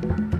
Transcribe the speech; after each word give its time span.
From 0.00 0.30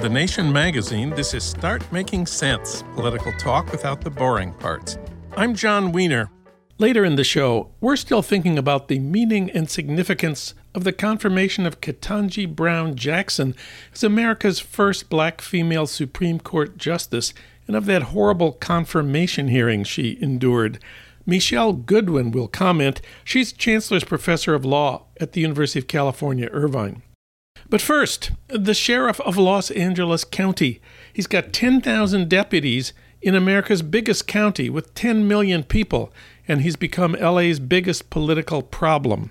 The 0.00 0.10
Nation 0.10 0.52
magazine, 0.52 1.10
this 1.10 1.32
is 1.32 1.44
Start 1.44 1.90
Making 1.90 2.26
Sense 2.26 2.84
political 2.94 3.32
talk 3.38 3.72
without 3.72 4.02
the 4.02 4.10
boring 4.10 4.52
parts. 4.52 4.98
I'm 5.34 5.54
Jon 5.54 5.92
Wiener. 5.92 6.30
Later 6.76 7.06
in 7.06 7.16
the 7.16 7.24
show, 7.24 7.70
we're 7.80 7.96
still 7.96 8.20
thinking 8.20 8.58
about 8.58 8.88
the 8.88 8.98
meaning 8.98 9.50
and 9.50 9.70
significance 9.70 10.52
of 10.74 10.84
the 10.84 10.92
confirmation 10.92 11.64
of 11.64 11.80
Ketanji 11.80 12.54
Brown 12.54 12.96
Jackson 12.96 13.54
as 13.94 14.04
America's 14.04 14.60
first 14.60 15.08
black 15.08 15.40
female 15.40 15.86
Supreme 15.86 16.38
Court 16.38 16.76
justice 16.76 17.32
and 17.66 17.74
of 17.74 17.86
that 17.86 18.02
horrible 18.02 18.52
confirmation 18.52 19.48
hearing 19.48 19.84
she 19.84 20.18
endured. 20.20 20.78
Michele 21.26 21.72
Goodwin 21.72 22.30
will 22.30 22.48
comment. 22.48 23.00
She's 23.24 23.52
Chancellor's 23.52 24.04
Professor 24.04 24.54
of 24.54 24.64
Law 24.64 25.06
at 25.20 25.32
the 25.32 25.40
University 25.40 25.78
of 25.78 25.86
California, 25.86 26.48
Irvine. 26.52 27.02
But 27.68 27.80
first, 27.80 28.32
the 28.48 28.74
sheriff 28.74 29.20
of 29.20 29.36
Los 29.36 29.70
Angeles 29.70 30.24
County. 30.24 30.80
He's 31.12 31.26
got 31.26 31.52
10,000 31.52 32.28
deputies 32.28 32.92
in 33.22 33.34
America's 33.34 33.82
biggest 33.82 34.26
county 34.26 34.68
with 34.68 34.94
10 34.94 35.28
million 35.28 35.62
people, 35.62 36.12
and 36.48 36.62
he's 36.62 36.76
become 36.76 37.12
LA's 37.12 37.60
biggest 37.60 38.10
political 38.10 38.62
problem. 38.62 39.30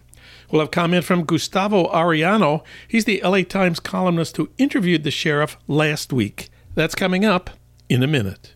We'll 0.49 0.61
have 0.61 0.71
comment 0.71 1.05
from 1.05 1.25
Gustavo 1.25 1.91
Arellano. 1.91 2.63
He's 2.87 3.05
the 3.05 3.21
LA 3.23 3.43
Times 3.43 3.79
columnist 3.79 4.37
who 4.37 4.49
interviewed 4.57 5.03
the 5.03 5.11
sheriff 5.11 5.57
last 5.67 6.11
week. 6.11 6.49
That's 6.73 6.95
coming 6.95 7.25
up 7.25 7.51
in 7.89 8.01
a 8.03 8.07
minute. 8.07 8.55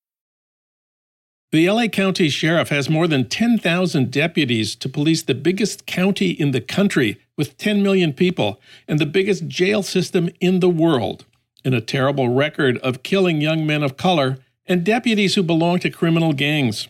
The 1.51 1.69
LA 1.69 1.87
County 1.87 2.29
Sheriff 2.29 2.69
has 2.69 2.89
more 2.89 3.09
than 3.09 3.27
10,000 3.27 4.09
deputies 4.09 4.73
to 4.75 4.87
police 4.87 5.21
the 5.21 5.35
biggest 5.35 5.85
county 5.85 6.29
in 6.29 6.51
the 6.51 6.61
country 6.61 7.19
with 7.35 7.57
10 7.57 7.83
million 7.83 8.13
people 8.13 8.61
and 8.87 8.99
the 8.99 9.05
biggest 9.05 9.49
jail 9.49 9.83
system 9.83 10.29
in 10.39 10.61
the 10.61 10.69
world, 10.69 11.25
and 11.65 11.75
a 11.75 11.81
terrible 11.81 12.29
record 12.29 12.77
of 12.77 13.03
killing 13.03 13.41
young 13.41 13.67
men 13.67 13.83
of 13.83 13.97
color 13.97 14.37
and 14.65 14.85
deputies 14.85 15.35
who 15.35 15.43
belong 15.43 15.79
to 15.79 15.89
criminal 15.89 16.31
gangs. 16.31 16.87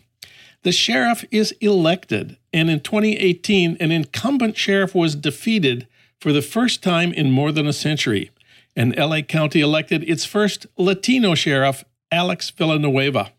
The 0.62 0.70
sheriff 0.70 1.24
is 1.32 1.50
elected, 1.60 2.36
and 2.52 2.70
in 2.70 2.78
2018, 2.82 3.78
an 3.80 3.90
incumbent 3.90 4.56
sheriff 4.56 4.94
was 4.94 5.16
defeated 5.16 5.88
for 6.20 6.32
the 6.32 6.40
first 6.40 6.84
time 6.84 7.12
in 7.12 7.32
more 7.32 7.50
than 7.50 7.66
a 7.66 7.72
century. 7.72 8.30
And 8.76 8.96
LA 8.96 9.22
County 9.22 9.60
elected 9.60 10.08
its 10.08 10.24
first 10.24 10.66
Latino 10.78 11.34
sheriff, 11.34 11.82
Alex 12.12 12.50
Villanueva. 12.50 13.32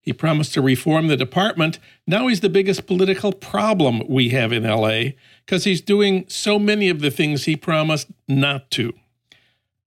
He 0.00 0.12
promised 0.12 0.54
to 0.54 0.62
reform 0.62 1.08
the 1.08 1.16
department. 1.16 1.78
Now 2.06 2.26
he's 2.26 2.40
the 2.40 2.48
biggest 2.48 2.86
political 2.86 3.32
problem 3.32 4.02
we 4.08 4.30
have 4.30 4.52
in 4.52 4.64
LA 4.64 5.12
because 5.44 5.64
he's 5.64 5.80
doing 5.80 6.24
so 6.28 6.58
many 6.58 6.88
of 6.88 7.00
the 7.00 7.10
things 7.10 7.44
he 7.44 7.56
promised 7.56 8.08
not 8.26 8.70
to. 8.72 8.94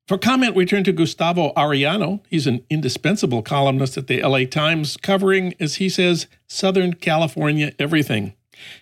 For 0.08 0.18
comment, 0.18 0.54
we 0.54 0.66
turn 0.66 0.84
to 0.84 0.92
Gustavo 0.92 1.54
Arellano. 1.54 2.20
He's 2.30 2.46
an 2.46 2.66
indispensable 2.70 3.42
columnist 3.42 3.98
at 3.98 4.08
the 4.08 4.22
LA 4.22 4.44
Times, 4.44 4.98
covering, 4.98 5.54
as 5.62 5.76
he 5.76 5.88
says, 5.88 6.28
Southern 6.46 6.94
California 6.96 7.72
everything. 7.80 8.34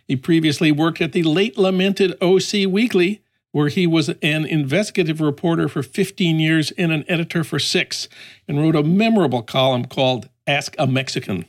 He 0.08 0.16
previously 0.16 0.72
worked 0.72 1.00
at 1.00 1.12
the 1.12 1.24
late 1.24 1.60
lamented 1.60 2.18
OC 2.22 2.68
Weekly, 2.68 3.22
where 3.52 3.68
he 3.68 3.86
was 3.86 4.10
an 4.24 4.46
investigative 4.46 5.22
reporter 5.22 5.70
for 5.70 5.84
15 5.84 6.40
years 6.40 6.72
and 6.72 6.92
an 6.92 7.06
editor 7.08 7.44
for 7.44 7.60
six, 7.60 8.10
and 8.48 8.60
wrote 8.60 8.76
a 8.76 8.84
memorable 8.84 9.44
column 9.44 9.86
called 9.86 10.28
Ask 10.48 10.76
a 10.80 10.88
Mexican. 10.88 11.46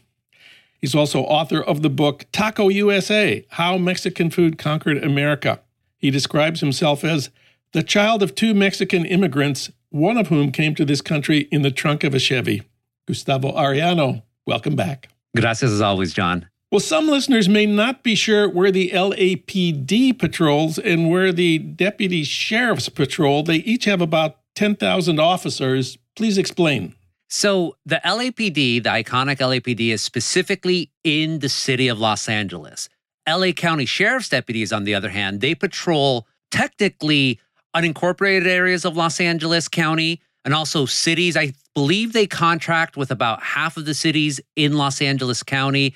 He's 0.79 0.95
also 0.95 1.23
author 1.23 1.63
of 1.63 1.83
the 1.83 1.89
book 1.89 2.27
Taco 2.33 2.69
USA 2.69 3.47
How 3.51 3.79
Mexican 3.79 4.31
Food 4.31 4.59
Conquered 4.59 5.03
America. 5.03 5.61
He 5.97 6.11
describes 6.11 6.61
himself 6.61 7.05
as 7.05 7.31
the 7.73 7.83
child 7.83 8.23
of 8.23 8.35
two 8.35 8.53
Mexican 8.53 9.07
immigrants, 9.07 9.71
one 9.91 10.19
of 10.19 10.29
whom 10.29 10.53
came 10.53 10.75
to 10.75 10.85
this 10.85 11.01
country 11.01 11.49
in 11.51 11.63
the 11.63 11.71
trunk 11.71 12.05
of 12.05 12.15
a 12.15 12.19
Chevy. 12.19 12.63
Gustavo 13.07 13.53
Arellano, 13.53 14.23
welcome 14.47 14.77
back. 14.77 15.09
Gracias 15.35 15.71
as 15.71 15.81
always, 15.81 16.13
John. 16.13 16.49
Well, 16.71 16.81
some 16.81 17.07
listeners 17.09 17.49
may 17.49 17.67
not 17.67 18.03
be 18.03 18.15
sure 18.15 18.49
where 18.49 18.71
the 18.71 18.91
LAPD 18.91 20.19
patrols 20.19 20.79
and 20.79 21.11
where 21.11 21.33
the 21.33 21.59
deputy 21.59 22.25
sheriffs 22.25 22.89
patrol. 22.89 23.43
They 23.43 23.57
each 23.57 23.85
have 23.85 24.01
about 24.01 24.39
10,000 24.55 25.21
officers. 25.21 25.99
Please 26.17 26.39
explain. 26.39 26.95
So, 27.35 27.77
the 27.87 27.99
LAPD, 28.05 28.83
the 28.83 28.91
iconic 28.91 29.39
LAPD, 29.39 29.89
is 29.89 30.03
specifically 30.03 30.91
in 31.03 31.39
the 31.39 31.49
city 31.49 31.89
of 31.89 31.99
Los 31.99 32.29
Angeles. 32.29 32.91
LA 33.27 33.53
County 33.53 33.87
Sheriff's 33.87 34.29
deputies, 34.29 34.71
on 34.71 34.85
the 34.85 34.95
other 34.95 35.09
hand, 35.09 35.41
they 35.41 35.55
patrol 35.55 36.27
technically 36.51 37.41
unincorporated 37.75 38.45
areas 38.47 38.85
of 38.85 38.99
Los 38.99 39.19
Angeles 39.19 39.67
County 39.67 40.21
and 40.45 40.53
also 40.53 40.85
cities. 40.85 41.35
I 41.35 41.55
believe 41.75 42.13
they 42.13 42.27
contract 42.27 42.99
with 42.99 43.11
about 43.11 43.43
half 43.43 43.79
of 43.79 43.87
the 43.87 43.95
cities 43.95 44.39
in 44.55 44.75
Los 44.75 45.01
Angeles 45.01 45.43
County. 45.43 45.95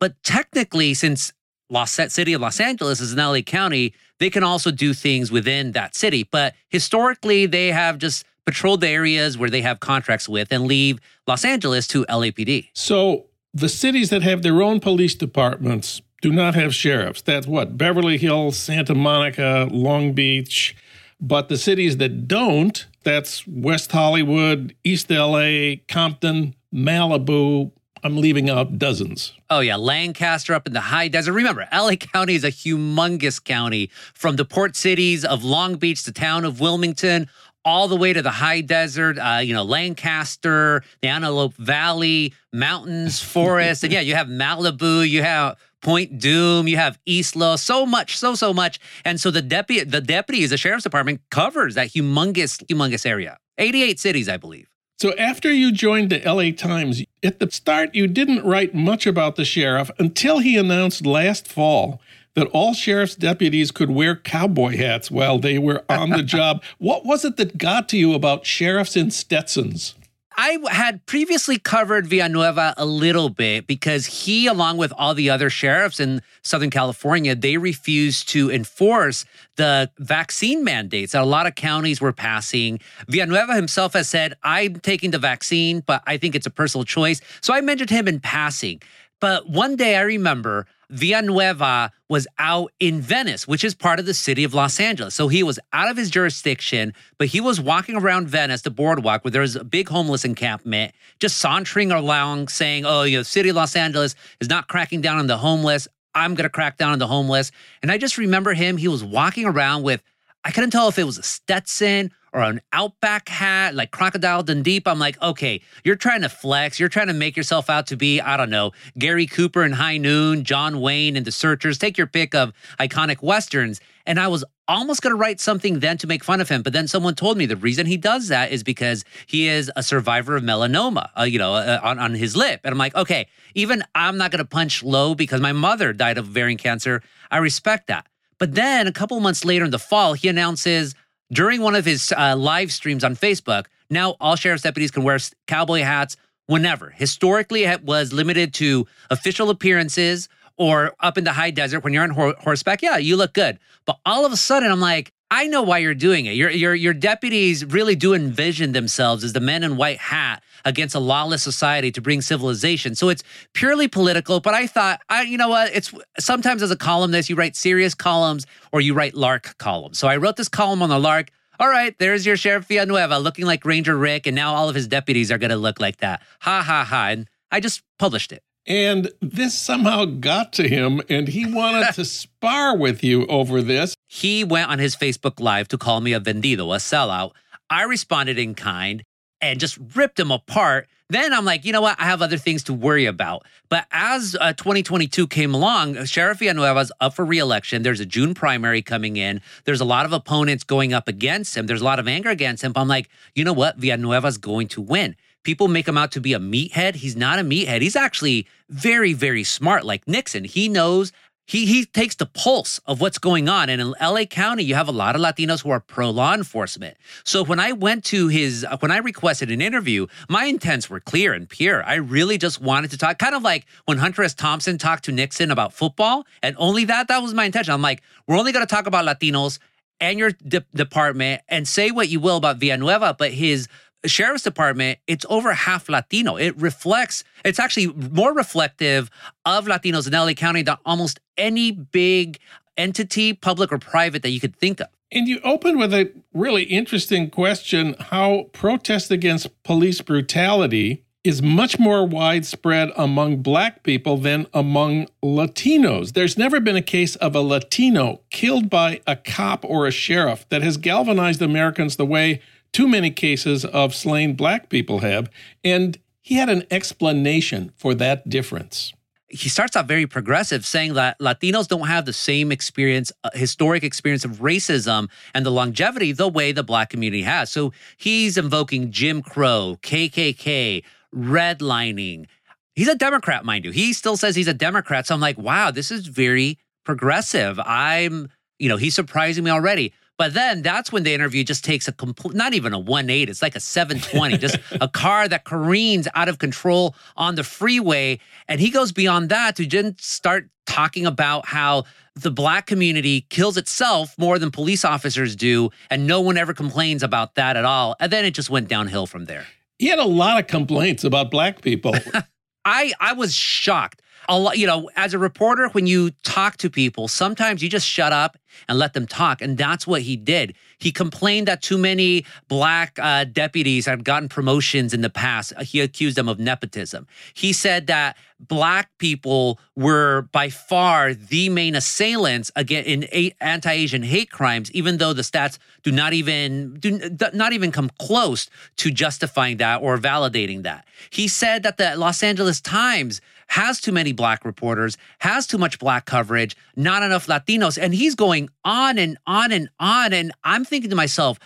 But 0.00 0.14
technically, 0.22 0.94
since 0.94 1.34
Los 1.68 1.92
City 1.92 2.32
of 2.32 2.40
Los 2.40 2.60
Angeles 2.60 3.02
is 3.02 3.12
in 3.12 3.18
LA 3.18 3.42
County, 3.42 3.92
they 4.20 4.30
can 4.30 4.42
also 4.42 4.70
do 4.70 4.94
things 4.94 5.30
within 5.30 5.72
that 5.72 5.94
city. 5.94 6.22
But 6.22 6.54
historically, 6.70 7.44
they 7.44 7.72
have 7.72 7.98
just 7.98 8.24
patrol 8.48 8.78
the 8.78 8.88
areas 8.88 9.36
where 9.36 9.50
they 9.50 9.60
have 9.60 9.78
contracts 9.78 10.26
with 10.26 10.50
and 10.50 10.64
leave 10.64 10.98
Los 11.26 11.44
Angeles 11.44 11.86
to 11.88 12.06
LAPD. 12.06 12.70
So 12.72 13.26
the 13.52 13.68
cities 13.68 14.08
that 14.08 14.22
have 14.22 14.40
their 14.40 14.62
own 14.62 14.80
police 14.80 15.14
departments 15.14 16.00
do 16.22 16.32
not 16.32 16.54
have 16.54 16.74
sheriffs. 16.74 17.20
That's 17.20 17.46
what? 17.46 17.76
Beverly 17.76 18.16
Hills, 18.16 18.56
Santa 18.58 18.94
Monica, 18.94 19.68
Long 19.70 20.14
Beach. 20.14 20.74
But 21.20 21.50
the 21.50 21.58
cities 21.58 21.98
that 21.98 22.26
don't, 22.26 22.86
that's 23.04 23.46
West 23.46 23.92
Hollywood, 23.92 24.74
East 24.82 25.10
LA, 25.10 25.74
Compton, 25.86 26.54
Malibu, 26.72 27.72
I'm 28.02 28.16
leaving 28.16 28.48
out 28.48 28.78
dozens. 28.78 29.32
Oh, 29.50 29.60
yeah. 29.60 29.76
Lancaster 29.76 30.54
up 30.54 30.66
in 30.66 30.72
the 30.72 30.80
high 30.80 31.08
desert. 31.08 31.32
Remember, 31.32 31.66
LA 31.72 31.96
County 31.96 32.34
is 32.34 32.44
a 32.44 32.52
humongous 32.52 33.42
county 33.42 33.90
from 34.14 34.36
the 34.36 34.44
port 34.44 34.76
cities 34.76 35.24
of 35.24 35.44
Long 35.44 35.76
Beach, 35.76 36.04
the 36.04 36.12
town 36.12 36.44
of 36.44 36.60
Wilmington, 36.60 37.28
all 37.68 37.86
the 37.86 37.96
way 37.96 38.14
to 38.14 38.22
the 38.22 38.30
high 38.30 38.62
desert, 38.62 39.18
uh, 39.18 39.40
you 39.42 39.52
know, 39.52 39.62
Lancaster, 39.62 40.82
the 41.02 41.08
Antelope 41.08 41.54
Valley, 41.54 42.32
mountains, 42.50 43.20
forests. 43.34 43.84
and 43.84 43.92
yeah, 43.92 44.00
you 44.00 44.14
have 44.14 44.26
Malibu, 44.26 45.06
you 45.06 45.22
have 45.22 45.58
Point 45.82 46.18
Dume, 46.18 46.66
you 46.66 46.78
have 46.78 46.98
Isla, 47.06 47.58
so 47.58 47.84
much, 47.84 48.16
so, 48.16 48.34
so 48.34 48.54
much. 48.54 48.80
And 49.04 49.20
so 49.20 49.30
the 49.30 49.42
deputy, 49.42 49.84
the 49.84 50.00
deputies, 50.00 50.50
the 50.50 50.56
sheriff's 50.56 50.82
department 50.82 51.20
covers 51.30 51.74
that 51.74 51.90
humongous, 51.90 52.64
humongous 52.64 53.04
area. 53.04 53.36
88 53.58 54.00
cities, 54.00 54.28
I 54.30 54.38
believe. 54.38 54.68
So 54.98 55.14
after 55.16 55.52
you 55.52 55.70
joined 55.70 56.10
the 56.10 56.20
LA 56.24 56.50
Times, 56.50 57.04
at 57.22 57.38
the 57.38 57.50
start, 57.50 57.94
you 57.94 58.06
didn't 58.06 58.44
write 58.44 58.74
much 58.74 59.06
about 59.06 59.36
the 59.36 59.44
sheriff 59.44 59.90
until 59.98 60.38
he 60.38 60.56
announced 60.56 61.06
last 61.06 61.46
fall 61.46 62.00
that 62.38 62.46
all 62.52 62.72
sheriff's 62.72 63.16
deputies 63.16 63.72
could 63.72 63.90
wear 63.90 64.14
cowboy 64.14 64.76
hats 64.76 65.10
while 65.10 65.40
they 65.40 65.58
were 65.58 65.84
on 65.88 66.10
the 66.10 66.22
job. 66.22 66.62
What 66.78 67.04
was 67.04 67.24
it 67.24 67.36
that 67.36 67.58
got 67.58 67.88
to 67.88 67.98
you 67.98 68.14
about 68.14 68.46
sheriffs 68.46 68.96
in 68.96 69.10
Stetsons? 69.10 69.94
I 70.36 70.58
had 70.70 71.04
previously 71.06 71.58
covered 71.58 72.06
Villanueva 72.06 72.74
a 72.76 72.86
little 72.86 73.28
bit 73.28 73.66
because 73.66 74.06
he, 74.06 74.46
along 74.46 74.76
with 74.76 74.92
all 74.96 75.14
the 75.14 75.30
other 75.30 75.50
sheriffs 75.50 75.98
in 75.98 76.22
Southern 76.42 76.70
California, 76.70 77.34
they 77.34 77.56
refused 77.56 78.28
to 78.30 78.48
enforce 78.50 79.24
the 79.56 79.90
vaccine 79.98 80.62
mandates 80.62 81.12
that 81.12 81.22
a 81.22 81.26
lot 81.26 81.46
of 81.46 81.56
counties 81.56 82.00
were 82.00 82.12
passing. 82.12 82.78
Villanueva 83.08 83.54
himself 83.54 83.94
has 83.94 84.08
said, 84.08 84.34
I'm 84.44 84.78
taking 84.78 85.10
the 85.10 85.18
vaccine, 85.18 85.80
but 85.80 86.04
I 86.06 86.18
think 86.18 86.36
it's 86.36 86.46
a 86.46 86.50
personal 86.50 86.84
choice. 86.84 87.20
So 87.40 87.52
I 87.52 87.60
mentioned 87.60 87.90
him 87.90 88.06
in 88.06 88.20
passing. 88.20 88.80
But 89.18 89.48
one 89.48 89.74
day 89.74 89.96
I 89.96 90.02
remember 90.02 90.66
Villanueva 90.90 91.92
was 92.08 92.26
out 92.38 92.72
in 92.80 93.00
Venice, 93.00 93.46
which 93.46 93.62
is 93.62 93.74
part 93.74 93.98
of 93.98 94.06
the 94.06 94.14
city 94.14 94.44
of 94.44 94.54
Los 94.54 94.80
Angeles. 94.80 95.14
So 95.14 95.28
he 95.28 95.42
was 95.42 95.58
out 95.72 95.90
of 95.90 95.96
his 95.96 96.10
jurisdiction, 96.10 96.94
but 97.18 97.28
he 97.28 97.40
was 97.40 97.60
walking 97.60 97.96
around 97.96 98.28
Venice, 98.28 98.62
the 98.62 98.70
boardwalk, 98.70 99.24
where 99.24 99.30
there 99.30 99.42
was 99.42 99.56
a 99.56 99.64
big 99.64 99.88
homeless 99.88 100.24
encampment, 100.24 100.94
just 101.20 101.36
sauntering 101.38 101.92
along 101.92 102.48
saying, 102.48 102.84
Oh, 102.86 103.02
you 103.02 103.18
know, 103.18 103.22
city 103.22 103.50
of 103.50 103.56
Los 103.56 103.76
Angeles 103.76 104.14
is 104.40 104.48
not 104.48 104.68
cracking 104.68 105.00
down 105.00 105.18
on 105.18 105.26
the 105.26 105.38
homeless. 105.38 105.86
I'm 106.14 106.34
going 106.34 106.44
to 106.44 106.50
crack 106.50 106.78
down 106.78 106.92
on 106.92 106.98
the 106.98 107.06
homeless. 107.06 107.52
And 107.82 107.92
I 107.92 107.98
just 107.98 108.18
remember 108.18 108.54
him, 108.54 108.76
he 108.76 108.88
was 108.88 109.04
walking 109.04 109.44
around 109.44 109.82
with, 109.82 110.02
I 110.44 110.50
couldn't 110.50 110.70
tell 110.70 110.88
if 110.88 110.98
it 110.98 111.04
was 111.04 111.18
a 111.18 111.22
Stetson 111.22 112.12
or 112.32 112.42
an 112.42 112.60
Outback 112.72 113.28
hat, 113.28 113.74
like 113.74 113.90
Crocodile 113.90 114.42
Dundee. 114.42 114.82
I'm 114.86 114.98
like, 114.98 115.20
okay, 115.22 115.60
you're 115.84 115.96
trying 115.96 116.22
to 116.22 116.28
flex. 116.28 116.78
You're 116.78 116.88
trying 116.88 117.08
to 117.08 117.14
make 117.14 117.36
yourself 117.36 117.68
out 117.68 117.86
to 117.88 117.96
be, 117.96 118.20
I 118.20 118.36
don't 118.36 118.50
know, 118.50 118.72
Gary 118.98 119.26
Cooper 119.26 119.64
in 119.64 119.72
High 119.72 119.98
Noon, 119.98 120.44
John 120.44 120.80
Wayne 120.80 121.16
and 121.16 121.26
The 121.26 121.32
Searchers. 121.32 121.78
Take 121.78 121.98
your 121.98 122.06
pick 122.06 122.34
of 122.34 122.52
iconic 122.78 123.22
Westerns. 123.22 123.80
And 124.06 124.18
I 124.18 124.28
was 124.28 124.44
almost 124.66 125.02
going 125.02 125.14
to 125.14 125.18
write 125.18 125.40
something 125.40 125.80
then 125.80 125.98
to 125.98 126.06
make 126.06 126.24
fun 126.24 126.40
of 126.40 126.48
him. 126.48 126.62
But 126.62 126.72
then 126.72 126.88
someone 126.88 127.14
told 127.14 127.36
me 127.36 127.46
the 127.46 127.56
reason 127.56 127.86
he 127.86 127.96
does 127.96 128.28
that 128.28 128.52
is 128.52 128.62
because 128.62 129.04
he 129.26 129.48
is 129.48 129.70
a 129.76 129.82
survivor 129.82 130.36
of 130.36 130.42
melanoma, 130.42 131.10
uh, 131.18 131.24
you 131.24 131.38
know, 131.38 131.54
uh, 131.54 131.80
on, 131.82 131.98
on 131.98 132.14
his 132.14 132.36
lip. 132.36 132.60
And 132.64 132.72
I'm 132.72 132.78
like, 132.78 132.94
okay, 132.94 133.26
even 133.54 133.82
I'm 133.94 134.16
not 134.16 134.30
going 134.30 134.38
to 134.38 134.48
punch 134.48 134.82
low 134.82 135.14
because 135.14 135.40
my 135.40 135.52
mother 135.52 135.92
died 135.92 136.18
of 136.18 136.28
ovarian 136.28 136.58
cancer. 136.58 137.02
I 137.30 137.38
respect 137.38 137.88
that. 137.88 138.06
But 138.38 138.54
then 138.54 138.86
a 138.86 138.92
couple 138.92 139.18
months 139.20 139.44
later 139.44 139.64
in 139.64 139.72
the 139.72 139.78
fall, 139.78 140.14
he 140.14 140.28
announces 140.28 140.94
during 141.32 141.60
one 141.60 141.74
of 141.74 141.84
his 141.84 142.12
uh, 142.16 142.36
live 142.36 142.72
streams 142.72 143.04
on 143.04 143.16
Facebook, 143.16 143.66
now 143.90 144.16
all 144.20 144.36
sheriff's 144.36 144.62
deputies 144.62 144.90
can 144.90 145.02
wear 145.02 145.18
cowboy 145.46 145.82
hats 145.82 146.16
whenever. 146.46 146.90
Historically, 146.90 147.64
it 147.64 147.82
was 147.84 148.12
limited 148.12 148.54
to 148.54 148.86
official 149.10 149.50
appearances 149.50 150.28
or 150.56 150.94
up 151.00 151.16
in 151.16 151.24
the 151.24 151.32
high 151.32 151.50
desert 151.50 151.84
when 151.84 151.92
you're 151.92 152.02
on 152.02 152.10
horseback. 152.10 152.82
Yeah, 152.82 152.96
you 152.96 153.16
look 153.16 153.32
good. 153.32 153.58
But 153.86 153.98
all 154.04 154.26
of 154.26 154.32
a 154.32 154.36
sudden, 154.36 154.70
I'm 154.70 154.80
like, 154.80 155.12
I 155.30 155.46
know 155.46 155.62
why 155.62 155.78
you're 155.78 155.94
doing 155.94 156.26
it. 156.26 156.32
Your, 156.32 156.50
your, 156.50 156.74
your 156.74 156.94
deputies 156.94 157.64
really 157.64 157.94
do 157.94 158.14
envision 158.14 158.72
themselves 158.72 159.22
as 159.24 159.34
the 159.34 159.40
men 159.40 159.62
in 159.62 159.76
white 159.76 159.98
hat 159.98 160.42
against 160.64 160.94
a 160.94 160.98
lawless 160.98 161.42
society 161.42 161.90
to 161.92 162.00
bring 162.00 162.20
civilization. 162.20 162.94
So 162.94 163.08
it's 163.08 163.22
purely 163.52 163.88
political. 163.88 164.40
But 164.40 164.54
I 164.54 164.66
thought, 164.66 165.00
I, 165.08 165.22
you 165.22 165.38
know 165.38 165.48
what? 165.48 165.70
It's 165.74 165.92
sometimes 166.18 166.62
as 166.62 166.70
a 166.70 166.76
columnist, 166.76 167.28
you 167.28 167.36
write 167.36 167.56
serious 167.56 167.94
columns 167.94 168.46
or 168.72 168.80
you 168.80 168.94
write 168.94 169.14
lark 169.14 169.56
columns. 169.58 169.98
So 169.98 170.08
I 170.08 170.16
wrote 170.16 170.36
this 170.36 170.48
column 170.48 170.82
on 170.82 170.88
the 170.88 170.98
lark. 170.98 171.30
All 171.60 171.68
right, 171.68 171.98
there's 171.98 172.24
your 172.24 172.36
Sheriff 172.36 172.66
Villanueva 172.66 173.18
looking 173.18 173.44
like 173.44 173.64
Ranger 173.64 173.96
Rick, 173.96 174.28
and 174.28 174.36
now 174.36 174.54
all 174.54 174.68
of 174.68 174.76
his 174.76 174.86
deputies 174.86 175.32
are 175.32 175.38
going 175.38 175.50
to 175.50 175.56
look 175.56 175.80
like 175.80 175.96
that. 175.96 176.22
Ha 176.42 176.62
ha 176.62 176.84
ha. 176.84 177.08
And 177.08 177.28
I 177.50 177.58
just 177.58 177.82
published 177.98 178.30
it. 178.30 178.44
And 178.64 179.10
this 179.20 179.58
somehow 179.58 180.04
got 180.04 180.52
to 180.54 180.68
him, 180.68 181.00
and 181.08 181.26
he 181.26 181.50
wanted 181.50 181.92
to 181.94 182.04
spar 182.04 182.76
with 182.76 183.02
you 183.02 183.26
over 183.26 183.60
this. 183.62 183.94
He 184.06 184.44
went 184.44 184.70
on 184.70 184.78
his 184.78 184.94
Facebook 184.94 185.40
Live 185.40 185.66
to 185.68 185.78
call 185.78 186.00
me 186.00 186.12
a 186.12 186.20
vendido, 186.20 186.74
a 186.74 186.78
sellout. 186.78 187.32
I 187.70 187.84
responded 187.84 188.38
in 188.38 188.54
kind 188.54 189.02
and 189.40 189.60
just 189.60 189.78
ripped 189.94 190.18
him 190.18 190.30
apart. 190.30 190.88
Then 191.10 191.32
I'm 191.32 191.46
like, 191.46 191.64
you 191.64 191.72
know 191.72 191.80
what? 191.80 191.98
I 191.98 192.04
have 192.04 192.20
other 192.20 192.36
things 192.36 192.62
to 192.64 192.74
worry 192.74 193.06
about. 193.06 193.46
But 193.70 193.86
as 193.90 194.36
uh, 194.38 194.52
2022 194.52 195.26
came 195.28 195.54
along, 195.54 196.04
Sheriff 196.04 196.40
Villanueva's 196.40 196.92
up 197.00 197.14
for 197.14 197.24
reelection. 197.24 197.82
There's 197.82 198.00
a 198.00 198.06
June 198.06 198.34
primary 198.34 198.82
coming 198.82 199.16
in. 199.16 199.40
There's 199.64 199.80
a 199.80 199.86
lot 199.86 200.04
of 200.04 200.12
opponents 200.12 200.64
going 200.64 200.92
up 200.92 201.08
against 201.08 201.56
him. 201.56 201.66
There's 201.66 201.80
a 201.80 201.84
lot 201.84 201.98
of 201.98 202.06
anger 202.06 202.28
against 202.28 202.62
him. 202.62 202.72
But 202.72 202.82
I'm 202.82 202.88
like, 202.88 203.08
you 203.34 203.44
know 203.44 203.54
what? 203.54 203.78
Villanueva's 203.78 204.36
going 204.36 204.68
to 204.68 204.82
win 204.82 205.16
people 205.48 205.66
make 205.66 205.88
him 205.88 205.96
out 205.96 206.12
to 206.12 206.20
be 206.20 206.34
a 206.34 206.38
meathead. 206.38 206.96
He's 206.96 207.16
not 207.16 207.38
a 207.38 207.42
meathead. 207.42 207.80
He's 207.80 207.96
actually 207.96 208.46
very, 208.68 209.14
very 209.14 209.44
smart, 209.44 209.82
like 209.82 210.06
Nixon. 210.06 210.44
He 210.44 210.68
knows 210.68 211.10
he 211.48 211.64
he 211.64 211.86
takes 211.86 212.14
the 212.14 212.26
pulse 212.26 212.78
of 212.86 213.00
what's 213.00 213.18
going 213.18 213.48
on. 213.48 213.70
And 213.70 213.80
in 213.80 213.94
LA 214.00 214.24
County, 214.26 214.62
you 214.62 214.74
have 214.74 214.86
a 214.86 214.92
lot 214.92 215.16
of 215.16 215.22
Latinos 215.22 215.62
who 215.62 215.70
are 215.70 215.80
pro 215.80 216.10
law 216.10 216.34
enforcement. 216.34 216.96
So 217.24 217.42
when 217.42 217.58
I 217.58 217.72
went 217.72 218.04
to 218.06 218.28
his 218.28 218.66
uh, 218.68 218.76
when 218.80 218.90
I 218.90 218.98
requested 218.98 219.50
an 219.50 219.62
interview, 219.62 220.06
my 220.28 220.44
intents 220.44 220.90
were 220.90 221.00
clear 221.00 221.32
and 221.32 221.48
pure. 221.48 221.82
I 221.82 221.94
really 221.94 222.36
just 222.36 222.60
wanted 222.60 222.90
to 222.90 222.98
talk, 222.98 223.18
kind 223.18 223.34
of 223.34 223.42
like 223.42 223.64
when 223.86 223.96
Hunter 223.96 224.22
S. 224.22 224.34
Thompson 224.34 224.76
talked 224.76 225.06
to 225.06 225.12
Nixon 225.12 225.50
about 225.50 225.72
football, 225.72 226.26
and 226.42 226.54
only 226.58 226.84
that 226.84 227.08
that 227.08 227.22
was 227.22 227.32
my 227.32 227.46
intention. 227.46 227.72
I'm 227.72 227.82
like, 227.82 228.02
we're 228.26 228.36
only 228.36 228.52
going 228.52 228.66
to 228.66 228.72
talk 228.72 228.86
about 228.86 229.06
Latinos 229.06 229.58
and 230.00 230.18
your 230.18 230.30
de- 230.46 230.64
department, 230.74 231.42
and 231.48 231.66
say 231.66 231.90
what 231.90 232.08
you 232.08 232.20
will 232.20 232.36
about 232.36 232.58
Villanueva, 232.58 233.16
but 233.18 233.32
his 233.32 233.68
sheriff's 234.06 234.44
department, 234.44 234.98
it's 235.06 235.26
over 235.28 235.52
half 235.52 235.88
Latino. 235.88 236.36
It 236.36 236.56
reflects, 236.60 237.24
it's 237.44 237.58
actually 237.58 237.88
more 237.88 238.34
reflective 238.34 239.10
of 239.44 239.66
Latinos 239.66 240.06
in 240.06 240.12
LA 240.12 240.32
County 240.32 240.62
than 240.62 240.76
almost 240.84 241.20
any 241.36 241.72
big 241.72 242.38
entity, 242.76 243.32
public 243.32 243.72
or 243.72 243.78
private, 243.78 244.22
that 244.22 244.30
you 244.30 244.40
could 244.40 244.56
think 244.56 244.80
of. 244.80 244.88
And 245.10 245.26
you 245.26 245.40
open 245.42 245.78
with 245.78 245.94
a 245.94 246.12
really 246.34 246.64
interesting 246.64 247.30
question 247.30 247.96
how 247.98 248.50
protest 248.52 249.10
against 249.10 249.62
police 249.62 250.00
brutality 250.02 251.04
is 251.24 251.42
much 251.42 251.78
more 251.78 252.06
widespread 252.06 252.90
among 252.96 253.38
black 253.38 253.82
people 253.82 254.16
than 254.16 254.46
among 254.54 255.06
Latinos. 255.22 256.12
There's 256.12 256.38
never 256.38 256.60
been 256.60 256.76
a 256.76 256.82
case 256.82 257.16
of 257.16 257.34
a 257.34 257.40
Latino 257.40 258.20
killed 258.30 258.70
by 258.70 259.00
a 259.06 259.16
cop 259.16 259.64
or 259.64 259.86
a 259.86 259.90
sheriff 259.90 260.48
that 260.50 260.62
has 260.62 260.76
galvanized 260.76 261.42
Americans 261.42 261.96
the 261.96 262.06
way 262.06 262.40
too 262.72 262.88
many 262.88 263.10
cases 263.10 263.64
of 263.64 263.94
slain 263.94 264.34
black 264.34 264.68
people 264.68 265.00
have. 265.00 265.30
And 265.64 265.98
he 266.20 266.36
had 266.36 266.48
an 266.48 266.64
explanation 266.70 267.72
for 267.76 267.94
that 267.94 268.28
difference. 268.28 268.92
He 269.30 269.48
starts 269.48 269.76
out 269.76 269.86
very 269.86 270.06
progressive, 270.06 270.64
saying 270.64 270.94
that 270.94 271.18
Latinos 271.18 271.68
don't 271.68 271.86
have 271.86 272.06
the 272.06 272.14
same 272.14 272.50
experience, 272.50 273.12
uh, 273.24 273.30
historic 273.34 273.82
experience 273.82 274.24
of 274.24 274.38
racism 274.38 275.08
and 275.34 275.44
the 275.44 275.50
longevity 275.50 276.12
the 276.12 276.28
way 276.28 276.52
the 276.52 276.62
black 276.62 276.88
community 276.88 277.22
has. 277.22 277.50
So 277.50 277.72
he's 277.98 278.38
invoking 278.38 278.90
Jim 278.90 279.22
Crow, 279.22 279.78
KKK, 279.82 280.82
redlining. 281.14 282.26
He's 282.74 282.88
a 282.88 282.94
Democrat, 282.94 283.44
mind 283.44 283.64
you. 283.64 283.70
He 283.70 283.92
still 283.92 284.16
says 284.16 284.36
he's 284.36 284.48
a 284.48 284.54
Democrat. 284.54 285.06
So 285.06 285.14
I'm 285.14 285.20
like, 285.20 285.36
wow, 285.36 285.70
this 285.70 285.90
is 285.90 286.06
very 286.06 286.58
progressive. 286.84 287.58
I'm, 287.60 288.28
you 288.58 288.68
know, 288.68 288.76
he's 288.76 288.94
surprising 288.94 289.44
me 289.44 289.50
already. 289.50 289.92
But 290.18 290.34
then 290.34 290.62
that's 290.62 290.90
when 290.90 291.04
the 291.04 291.14
interview 291.14 291.44
just 291.44 291.64
takes 291.64 291.86
a 291.86 291.92
complete, 291.92 292.34
not 292.34 292.52
even 292.52 292.74
a 292.74 292.78
180, 292.78 293.30
it's 293.30 293.40
like 293.40 293.54
a 293.54 293.60
720, 293.60 294.36
just 294.36 294.58
a 294.80 294.88
car 294.88 295.28
that 295.28 295.44
careens 295.44 296.08
out 296.14 296.28
of 296.28 296.38
control 296.38 296.96
on 297.16 297.36
the 297.36 297.44
freeway. 297.44 298.18
And 298.48 298.60
he 298.60 298.70
goes 298.70 298.90
beyond 298.90 299.28
that 299.28 299.54
to 299.56 299.64
just 299.64 300.00
start 300.00 300.50
talking 300.66 301.06
about 301.06 301.46
how 301.46 301.84
the 302.16 302.32
black 302.32 302.66
community 302.66 303.26
kills 303.30 303.56
itself 303.56 304.18
more 304.18 304.40
than 304.40 304.50
police 304.50 304.84
officers 304.84 305.36
do. 305.36 305.70
And 305.88 306.08
no 306.08 306.20
one 306.20 306.36
ever 306.36 306.52
complains 306.52 307.04
about 307.04 307.36
that 307.36 307.56
at 307.56 307.64
all. 307.64 307.94
And 308.00 308.12
then 308.12 308.24
it 308.24 308.32
just 308.32 308.50
went 308.50 308.68
downhill 308.68 309.06
from 309.06 309.26
there. 309.26 309.46
He 309.78 309.86
had 309.86 310.00
a 310.00 310.04
lot 310.04 310.40
of 310.40 310.48
complaints 310.48 311.04
about 311.04 311.30
black 311.30 311.62
people. 311.62 311.94
I, 312.64 312.92
I 312.98 313.12
was 313.12 313.32
shocked 313.32 314.02
a 314.28 314.38
lot, 314.38 314.58
you 314.58 314.66
know, 314.66 314.90
as 314.94 315.14
a 315.14 315.18
reporter, 315.18 315.68
when 315.70 315.86
you 315.86 316.10
talk 316.22 316.58
to 316.58 316.68
people, 316.68 317.08
sometimes 317.08 317.62
you 317.62 317.68
just 317.68 317.86
shut 317.86 318.12
up 318.12 318.36
and 318.68 318.78
let 318.78 318.92
them 318.92 319.06
talk. 319.06 319.40
And 319.40 319.56
that's 319.56 319.86
what 319.86 320.02
he 320.02 320.16
did. 320.16 320.54
He 320.78 320.92
complained 320.92 321.48
that 321.48 321.62
too 321.62 321.78
many 321.78 322.24
black 322.46 322.98
uh, 323.00 323.24
deputies 323.24 323.86
had 323.86 324.04
gotten 324.04 324.28
promotions 324.28 324.92
in 324.92 325.00
the 325.00 325.10
past. 325.10 325.58
He 325.60 325.80
accused 325.80 326.16
them 326.16 326.28
of 326.28 326.38
nepotism. 326.38 327.06
He 327.34 327.52
said 327.52 327.86
that 327.86 328.16
black 328.40 328.90
people 328.98 329.58
were 329.74 330.22
by 330.32 330.50
far 330.50 331.14
the 331.14 331.48
main 331.48 331.74
assailants 331.74 332.50
again 332.54 332.84
in 332.84 333.32
anti-Asian 333.40 334.02
hate 334.02 334.30
crimes, 334.30 334.70
even 334.72 334.98
though 334.98 335.12
the 335.12 335.22
stats 335.22 335.58
do 335.82 335.90
not 335.90 336.12
even 336.12 336.74
do 336.74 337.00
not 337.32 337.52
even 337.52 337.72
come 337.72 337.90
close 337.98 338.48
to 338.76 338.90
justifying 338.90 339.56
that 339.56 339.82
or 339.82 339.98
validating 339.98 340.62
that. 340.62 340.86
He 341.10 341.28
said 341.28 341.62
that 341.64 341.76
the 341.78 341.96
Los 341.96 342.22
Angeles 342.22 342.60
Times 342.60 343.20
has 343.48 343.80
too 343.80 343.92
many 343.92 344.12
black 344.12 344.44
reporters, 344.44 344.96
has 345.20 345.46
too 345.46 345.58
much 345.58 345.78
black 345.78 346.04
coverage, 346.04 346.56
not 346.76 347.02
enough 347.02 347.26
Latinos. 347.26 347.78
And 347.80 347.94
he's 347.94 348.14
going 348.14 348.50
on 348.64 348.98
and 348.98 349.18
on 349.26 349.52
and 349.52 349.68
on. 349.80 350.12
And 350.12 350.32
I'm 350.44 350.64
thinking 350.64 350.90
to 350.90 350.96
myself, 350.96 351.38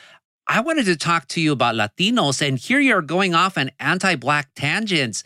I 0.47 0.61
wanted 0.61 0.87
to 0.87 0.97
talk 0.97 1.29
to 1.29 1.41
you 1.41 1.53
about 1.53 1.77
Latinos, 1.77 2.47
and 2.47 2.59
here 2.59 2.81
you're 2.81 3.03
going 3.03 3.35
off 3.35 3.57
on 3.57 3.71
anti 3.79 4.17
black 4.17 4.51
tangents. 4.55 5.25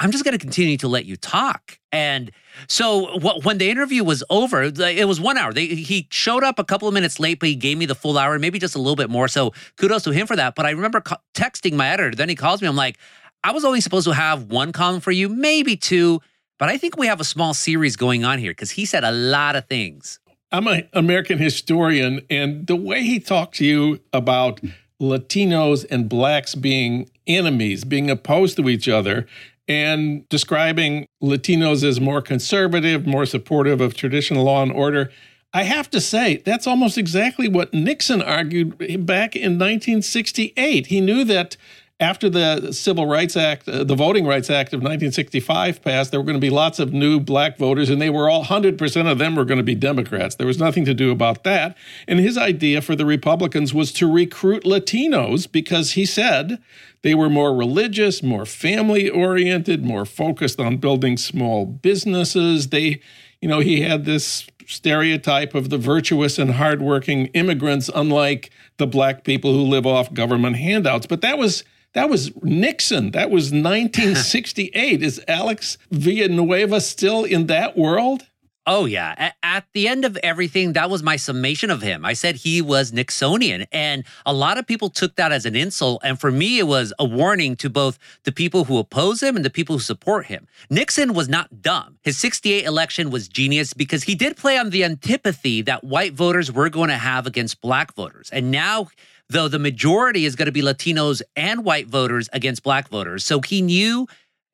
I'm 0.00 0.12
just 0.12 0.24
going 0.24 0.36
to 0.36 0.38
continue 0.38 0.76
to 0.78 0.88
let 0.88 1.06
you 1.06 1.16
talk. 1.16 1.78
And 1.90 2.30
so 2.68 3.18
when 3.18 3.58
the 3.58 3.68
interview 3.68 4.04
was 4.04 4.22
over, 4.30 4.62
it 4.62 5.08
was 5.08 5.20
one 5.20 5.36
hour. 5.36 5.52
They, 5.52 5.66
he 5.66 6.06
showed 6.10 6.44
up 6.44 6.60
a 6.60 6.64
couple 6.64 6.86
of 6.86 6.94
minutes 6.94 7.18
late, 7.18 7.40
but 7.40 7.48
he 7.48 7.56
gave 7.56 7.78
me 7.78 7.86
the 7.86 7.96
full 7.96 8.16
hour, 8.16 8.38
maybe 8.38 8.60
just 8.60 8.76
a 8.76 8.78
little 8.78 8.94
bit 8.94 9.10
more. 9.10 9.26
So 9.26 9.52
kudos 9.76 10.04
to 10.04 10.12
him 10.12 10.28
for 10.28 10.36
that. 10.36 10.54
But 10.54 10.66
I 10.66 10.70
remember 10.70 11.00
texting 11.34 11.72
my 11.72 11.88
editor. 11.88 12.14
Then 12.14 12.28
he 12.28 12.36
calls 12.36 12.62
me. 12.62 12.68
I'm 12.68 12.76
like, 12.76 12.96
I 13.44 13.52
was 13.52 13.64
only 13.64 13.80
supposed 13.80 14.06
to 14.06 14.12
have 14.12 14.50
one 14.50 14.72
column 14.72 15.00
for 15.00 15.12
you, 15.12 15.28
maybe 15.28 15.76
two, 15.76 16.20
but 16.58 16.68
I 16.68 16.76
think 16.76 16.96
we 16.96 17.06
have 17.06 17.20
a 17.20 17.24
small 17.24 17.54
series 17.54 17.96
going 17.96 18.24
on 18.24 18.38
here 18.38 18.50
because 18.50 18.72
he 18.72 18.84
said 18.84 19.04
a 19.04 19.12
lot 19.12 19.54
of 19.56 19.66
things. 19.66 20.18
I'm 20.50 20.66
an 20.66 20.88
American 20.92 21.38
historian, 21.38 22.22
and 22.30 22.66
the 22.66 22.76
way 22.76 23.02
he 23.02 23.20
talked 23.20 23.56
to 23.56 23.64
you 23.64 24.00
about 24.12 24.60
Latinos 25.00 25.86
and 25.90 26.08
blacks 26.08 26.54
being 26.54 27.08
enemies, 27.26 27.84
being 27.84 28.10
opposed 28.10 28.56
to 28.56 28.68
each 28.68 28.88
other, 28.88 29.26
and 29.68 30.28
describing 30.30 31.06
Latinos 31.22 31.84
as 31.84 32.00
more 32.00 32.22
conservative, 32.22 33.06
more 33.06 33.26
supportive 33.26 33.80
of 33.80 33.94
traditional 33.94 34.44
law 34.44 34.62
and 34.62 34.72
order. 34.72 35.12
I 35.52 35.62
have 35.64 35.90
to 35.90 36.00
say, 36.00 36.38
that's 36.38 36.66
almost 36.66 36.98
exactly 36.98 37.48
what 37.48 37.72
Nixon 37.72 38.22
argued 38.22 38.78
back 39.06 39.36
in 39.36 39.52
1968. 39.58 40.86
He 40.86 41.00
knew 41.00 41.24
that 41.24 41.56
after 42.00 42.30
the 42.30 42.72
Civil 42.72 43.06
Rights 43.06 43.36
Act, 43.36 43.68
uh, 43.68 43.82
the 43.82 43.96
Voting 43.96 44.24
Rights 44.24 44.50
Act 44.50 44.72
of 44.72 44.78
1965 44.78 45.82
passed, 45.82 46.12
there 46.12 46.20
were 46.20 46.24
going 46.24 46.36
to 46.36 46.40
be 46.40 46.50
lots 46.50 46.78
of 46.78 46.92
new 46.92 47.18
black 47.18 47.58
voters, 47.58 47.90
and 47.90 48.00
they 48.00 48.10
were 48.10 48.30
all 48.30 48.44
100% 48.44 49.10
of 49.10 49.18
them 49.18 49.34
were 49.34 49.44
going 49.44 49.58
to 49.58 49.64
be 49.64 49.74
Democrats. 49.74 50.36
There 50.36 50.46
was 50.46 50.58
nothing 50.58 50.84
to 50.84 50.94
do 50.94 51.10
about 51.10 51.42
that. 51.42 51.76
And 52.06 52.20
his 52.20 52.38
idea 52.38 52.82
for 52.82 52.94
the 52.94 53.04
Republicans 53.04 53.74
was 53.74 53.92
to 53.94 54.10
recruit 54.10 54.62
Latinos 54.62 55.50
because 55.50 55.92
he 55.92 56.06
said 56.06 56.62
they 57.02 57.16
were 57.16 57.28
more 57.28 57.52
religious, 57.52 58.22
more 58.22 58.46
family 58.46 59.10
oriented, 59.10 59.84
more 59.84 60.04
focused 60.04 60.60
on 60.60 60.76
building 60.76 61.16
small 61.16 61.66
businesses. 61.66 62.68
They, 62.68 63.00
you 63.40 63.48
know, 63.48 63.58
he 63.58 63.80
had 63.80 64.04
this 64.04 64.46
stereotype 64.66 65.54
of 65.54 65.70
the 65.70 65.78
virtuous 65.78 66.38
and 66.38 66.52
hardworking 66.52 67.26
immigrants, 67.28 67.90
unlike 67.92 68.50
the 68.76 68.86
black 68.86 69.24
people 69.24 69.52
who 69.52 69.62
live 69.62 69.86
off 69.86 70.14
government 70.14 70.56
handouts. 70.56 71.06
But 71.06 71.22
that 71.22 71.38
was 71.38 71.64
that 71.94 72.08
was 72.08 72.32
Nixon. 72.42 73.12
That 73.12 73.30
was 73.30 73.46
1968. 73.52 75.02
Is 75.02 75.22
Alex 75.26 75.78
Villanueva 75.90 76.80
still 76.80 77.24
in 77.24 77.46
that 77.46 77.76
world? 77.76 78.24
Oh, 78.70 78.84
yeah. 78.84 79.32
At, 79.42 79.64
the 79.72 79.88
end 79.88 80.04
of 80.04 80.18
everything, 80.18 80.74
that 80.74 80.90
was 80.90 81.02
my 81.02 81.16
summation 81.16 81.70
of 81.70 81.80
him. 81.80 82.04
I 82.04 82.12
said 82.12 82.36
he 82.36 82.60
was 82.60 82.92
Nixonian. 82.92 83.66
And 83.72 84.04
a 84.26 84.34
lot 84.34 84.58
of 84.58 84.66
people 84.66 84.90
took 84.90 85.16
that 85.16 85.32
as 85.32 85.46
an 85.46 85.56
insult. 85.56 86.02
And 86.04 86.20
for 86.20 86.30
me, 86.30 86.58
it 86.58 86.66
was 86.66 86.92
a 86.98 87.04
warning 87.06 87.56
to 87.56 87.70
both 87.70 87.98
the 88.24 88.32
people 88.32 88.64
who 88.64 88.76
oppose 88.76 89.22
him 89.22 89.36
and 89.36 89.44
the 89.44 89.50
people 89.50 89.76
who 89.76 89.80
support 89.80 90.26
him. 90.26 90.46
Nixon 90.68 91.14
was 91.14 91.30
not 91.30 91.62
dumb. 91.62 91.96
His 92.02 92.18
68 92.18 92.66
election 92.66 93.10
was 93.10 93.26
genius 93.26 93.72
because 93.72 94.02
he 94.02 94.14
did 94.14 94.36
play 94.36 94.58
on 94.58 94.68
the 94.68 94.84
antipathy 94.84 95.62
that 95.62 95.82
white 95.82 96.12
voters 96.12 96.52
were 96.52 96.68
going 96.68 96.90
to 96.90 96.98
have 96.98 97.26
against 97.26 97.62
black 97.62 97.94
voters. 97.94 98.28
And 98.30 98.50
now, 98.50 98.88
though 99.28 99.48
the 99.48 99.58
majority 99.58 100.24
is 100.24 100.36
going 100.36 100.46
to 100.46 100.52
be 100.52 100.62
Latinos 100.62 101.22
and 101.36 101.64
white 101.64 101.86
voters 101.86 102.28
against 102.32 102.62
black 102.62 102.88
voters. 102.88 103.24
So 103.24 103.40
he 103.40 103.62
knew 103.62 104.06